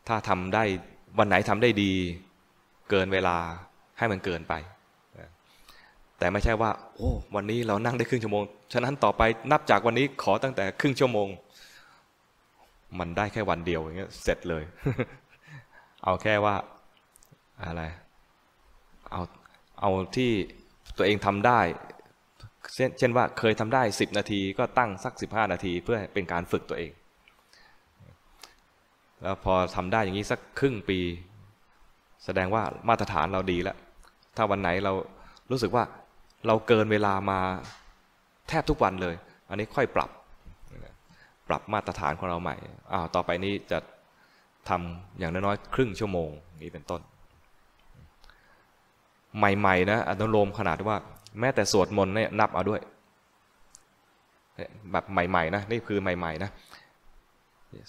[0.07, 0.63] ถ้าทำได้
[1.17, 1.93] วันไหนทำได้ดี
[2.89, 3.37] เกินเวลา
[3.97, 4.53] ให้มันเกินไป
[6.19, 9.21] แต่ไม่ใช่ว่า โอ้วันนี้เรานั่งได้ครึ่งชั่วโมง ฉะนั้นต่อไป
[9.51, 11.27] นับจากวันนี้ขอตั้งแต่ครึ่งชั่วโมง
[12.99, 14.63] มันได้แค่วันเดียวอย่างเงี้ยเสร็จเลย
[16.03, 16.55] เอาแค่ว่า
[17.63, 17.83] อะไร
[19.11, 19.21] เอา
[19.81, 20.31] เอาที่
[20.97, 21.59] ตัวเองทำได้
[22.99, 26.91] เช่นว่าเคยทำได้สิบนาทีก็ตั้งสักสิบห้านาที เพื่อเป็นการฝึกตัวเอง
[29.21, 30.99] แล้วพอทำได้อย่างนี้สักครึ่งปี
[32.25, 33.77] แสดงว่ามาตรฐานเราดีแล้ว
[34.37, 34.93] ถ้าวันไหนเรา
[35.51, 35.83] รู้สึกว่า
[36.47, 37.39] เราเกินเวลามา
[38.49, 39.15] แทบทุกวันเลย
[39.49, 40.09] อันนี้ค่อยปรับ
[41.47, 42.55] ปรับมาตรฐานของเราใหม่
[42.91, 43.79] อ้าวต่อไปนี้จะ
[44.69, 46.29] ทำอย่างน้อยๆครึ่งชั่วโมง
[46.61, 47.01] นี้เป็นต้น
[49.37, 50.97] ใหม่ๆนะอนุโลมขนาดว่า
[51.39, 52.81] แม้แต่สวดมนต์เนี่ยนับเอาด้วย
[54.91, 56.49] แบบใหม่ๆนะนี่คือใหม่ ๆ นะ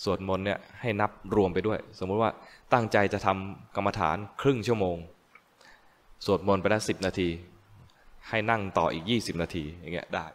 [0.04, 2.30] สวดมนต์เนี่ยให้นับรวมไปด้วย สมมุติว่า
[2.72, 4.96] ตั้งใจจะทำกรรมฐานครึ่งชั่วโมง
[6.24, 7.28] สวดมนต์ไปได้สิบนาที
[8.28, 10.26] ให้นั่งต่ออีกยี่สิบนาทีอย่างเงี้ยได้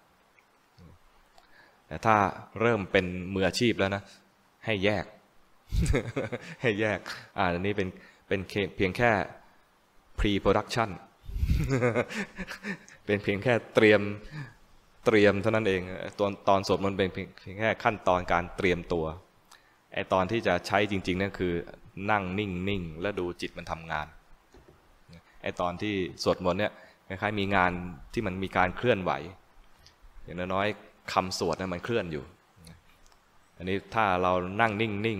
[1.87, 2.15] แต่ถ้า
[2.61, 4.03] เริ่มเป็นมืออาชีพแล้วนะ
[4.65, 5.05] ให้แยก
[6.61, 6.99] ให้แยก
[7.37, 7.87] อ่าอันนี้เป็น
[8.27, 8.39] เป็น
[8.75, 9.11] เพียงแค่
[10.19, 10.89] pre production
[13.05, 14.01] เป็นเพียงแค่เตรียม
[15.05, 15.81] เตรียมเท่านั้นเอง
[16.19, 19.05] ตอนตอนสวดมนต์เป็นเพียงแค่ขั้นตอนการเตรียมตัว
[19.99, 21.53] อตอนที่จะใช้จริงๆนั่นคือ
[22.11, 24.07] นั่งนิ่งนิ่งแล้วดูจิตมันทำงาน
[25.41, 25.93] ไอตอนที่
[26.23, 26.73] สวดมนต์เนี่ย
[27.07, 27.71] คล้ายๆมีงาน
[28.13, 29.11] ที่มันมีการเคลื่อนไหว
[30.23, 32.23] อย่างน้อยๆคำสวดนั้นมันเคลื่อนอยู่
[33.57, 35.19] อันนี้ถ้าเรานั่งนิ่งนิ่ง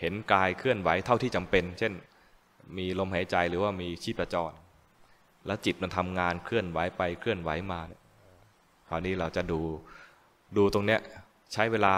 [0.00, 1.92] เห็นกายเคลื่อนไหวเท่าที่จำเป็น เช่น
[2.76, 4.52] มีลมหายใจหรือว่ามีชีพจร
[5.46, 7.80] แล้วจิตมันทำงานเคลื่อนไหวไปเคลื่อนไหวมา
[8.88, 9.60] คราวนี้เราจะดู
[10.56, 11.00] ดูตรงเนี้ย
[11.52, 11.94] ใช้เวลา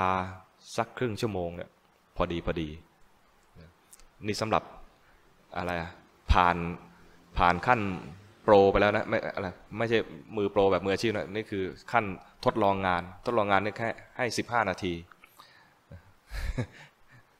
[0.76, 1.70] สักครึ่งชั่วโมงเนี่ย
[2.16, 2.68] พอดีพอดี
[4.26, 4.62] นี่สำหรับ
[5.56, 5.72] อะไร
[6.32, 6.56] ผ่าน
[7.38, 7.80] ผ่านขั้น
[8.44, 9.48] โปรไปแล้วนะไม่อะไร
[9.78, 9.98] ไม่ใช่
[10.36, 12.04] มือโปรแบบมืออาชีพนะนี่คือขั้น
[12.44, 14.94] ทดลองงาน ทดลองงานนี่แค่ให้สิบห้านาที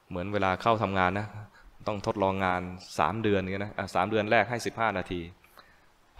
[0.09, 1.27] เหมือนเวลาเข้าทำงานนะ
[1.87, 2.61] ต้องทดลองงาน
[2.99, 5.21] สามเดือนเงี้ยนะสามเดือนแรกให้สิบห้านาที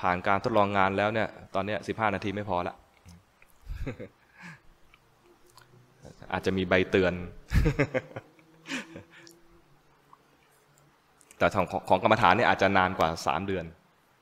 [0.01, 2.75] ผ่านการทดลองงานแล้วเนี่ย ตอนนี้สิบห้านาทีไม่พอละ
[6.33, 7.13] อาจจะมีใบเตือน
[11.37, 13.65] แต่ของของกรรมฐานเนี่ยอาจจะนานกว่าสามเดือน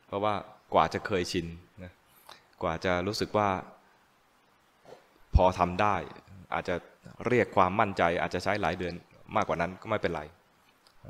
[0.07, 0.33] เพราะว่า
[0.73, 1.47] กว่าจะเคยชิน
[2.63, 3.49] กว่าจะรู้สึกว่า
[5.35, 5.95] พอทำได้
[6.53, 6.75] อาจจะ
[7.27, 8.93] เรียกความมั่นใจ อาจจะใช้หลายเดือน
[9.35, 10.21] มากกว่านั้นก็ไม่เป็นไร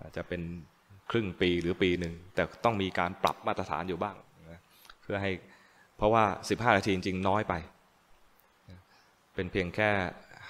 [0.04, 0.42] อาจจะเป็น
[1.12, 4.16] ครึ่งปีหรือปีหนึ่ง แต่ต้องมีการปรับมาตรฐานอยู่บ้าง
[4.52, 4.60] นะ
[5.02, 5.32] เพื่อให้
[5.98, 7.54] เพราะว่า 15 นาทีจริงๆน้อยไป
[9.36, 9.92] เป็นเพียงแค่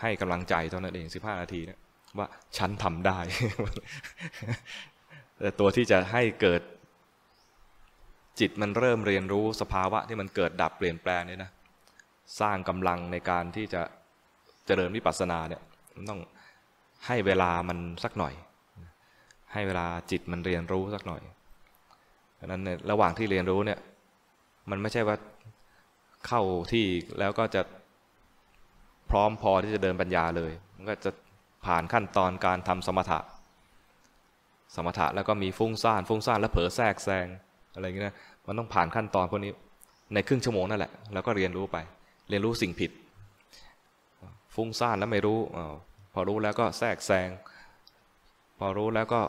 [0.04, 1.80] ให้กำลังใจเท่านั้นเอง15นาทีนะ
[2.18, 2.28] ว่า
[2.58, 3.20] ฉันทำได้
[5.40, 6.62] แต่ตัวที่จะให้เกิด
[8.40, 11.52] จิตมันเริ่มเรียนรู้สภาวะที่มันเกิดดับเปลี่ยนแปลงเนี่ยนะ
[12.40, 13.82] สร้างกำลังในการที่จะ
[14.66, 15.62] เจริญวิปัสสนาเนี่ย
[15.96, 16.22] มันต้อง
[17.08, 18.34] ให้เวลามันสักหน่อย
[19.54, 21.22] ให้เวลาจิตมันเรียนรู้สักหน่อย
[22.40, 23.80] ดังนั้นเนี่ยระหว่างที่เรียนรู้เนี่ย
[24.70, 25.16] มันไม่ใช่ว่า
[26.28, 26.42] เข้า
[26.72, 26.86] ที่
[27.20, 27.62] แล้วก็จะ
[29.10, 31.12] พร้อมพอที่จะเดินปัญญาเลย มันก็จะ
[31.66, 33.20] ผ่านขั้นตอนการทำสมถะ
[34.76, 37.28] สมถะแล้วก็มีฟุ้งซ่านฟุ้งซ่านแล้วเผลอแทรกแซง
[37.74, 39.52] อะไรอย่างเงี้ยนะมันต้องผ่านขั้นตอนพวกนี้
[40.14, 41.78] ในครึ่งชั่วโมงนั่นแหละแล้วก็เรียนรู้ไป
[42.30, 42.92] เรียนรู้สิ่งผิด
[44.56, 45.58] ฟุ้งซ่านแล้วไม่รู้อ
[46.14, 47.30] พอรู้แล้วก็แทรกแซง
[48.60, 49.22] พอรู้แล้วก็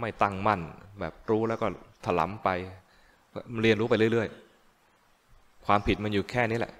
[0.00, 0.60] ไม่ตั้งมั่น
[1.00, 1.66] แบบรู้แล้วก็
[2.04, 2.48] ถลำไป
[3.62, 4.28] เรียนรู้ไปเรื่อย
[4.96, 6.72] ๆ ความผิดมันอยู่แค่นี้แหละ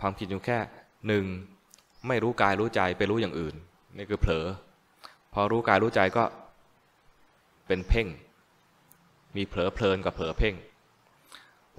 [0.00, 0.58] ความผิดอยู่แค่
[1.08, 1.24] หนึ่ง
[2.08, 3.54] ไม่รู้กายรู้ใจไปรู้อย่างอื่น
[3.96, 4.46] นี่คือเผลอ
[5.34, 6.24] พอรู้กายรู้ใจก็
[7.66, 8.06] เป็นเพ่ง
[9.36, 10.54] มีเผลอเพลินกับเผลอเพ่ง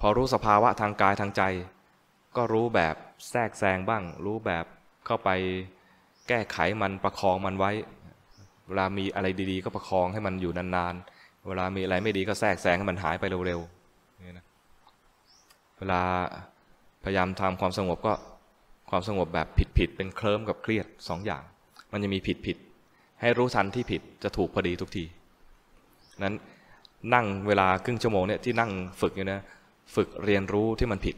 [0.00, 1.42] พอรู้สภาวะทางกายทางใจ
[2.36, 2.94] ก็รู้แบบ
[3.30, 4.64] แทรกแซงบ้าง รู้แบบ
[5.06, 5.30] เข้าไป
[6.28, 7.70] แก้ไขมันประคองมันไว้
[8.68, 14.46] เวลามีอะไรดีๆ ก็ประคองให้มันอยู่นานๆ เวลามีอะไรไม่ดีก็แทรกแซงให้มันหายไปเร็วๆนี่นะ
[15.78, 16.00] เวลา
[17.04, 18.14] พยายามทำความสงบก็
[18.90, 19.46] ความสงบแบบ
[19.78, 21.42] ผิดๆเป็นเคลิ้มกับเครียดสองอย่าง
[21.92, 25.04] มันจะมีผิดๆให้รู้ทันที่ผิดจะถูกพอดีทุกที
[26.22, 26.34] นั้น
[27.14, 29.40] นั่งเวลาครึ่งชั่วโมงเนี่ยที่นั่งฝึกอยู่นะ
[29.94, 31.16] ฝึกเรียนรู้ที่มันผิด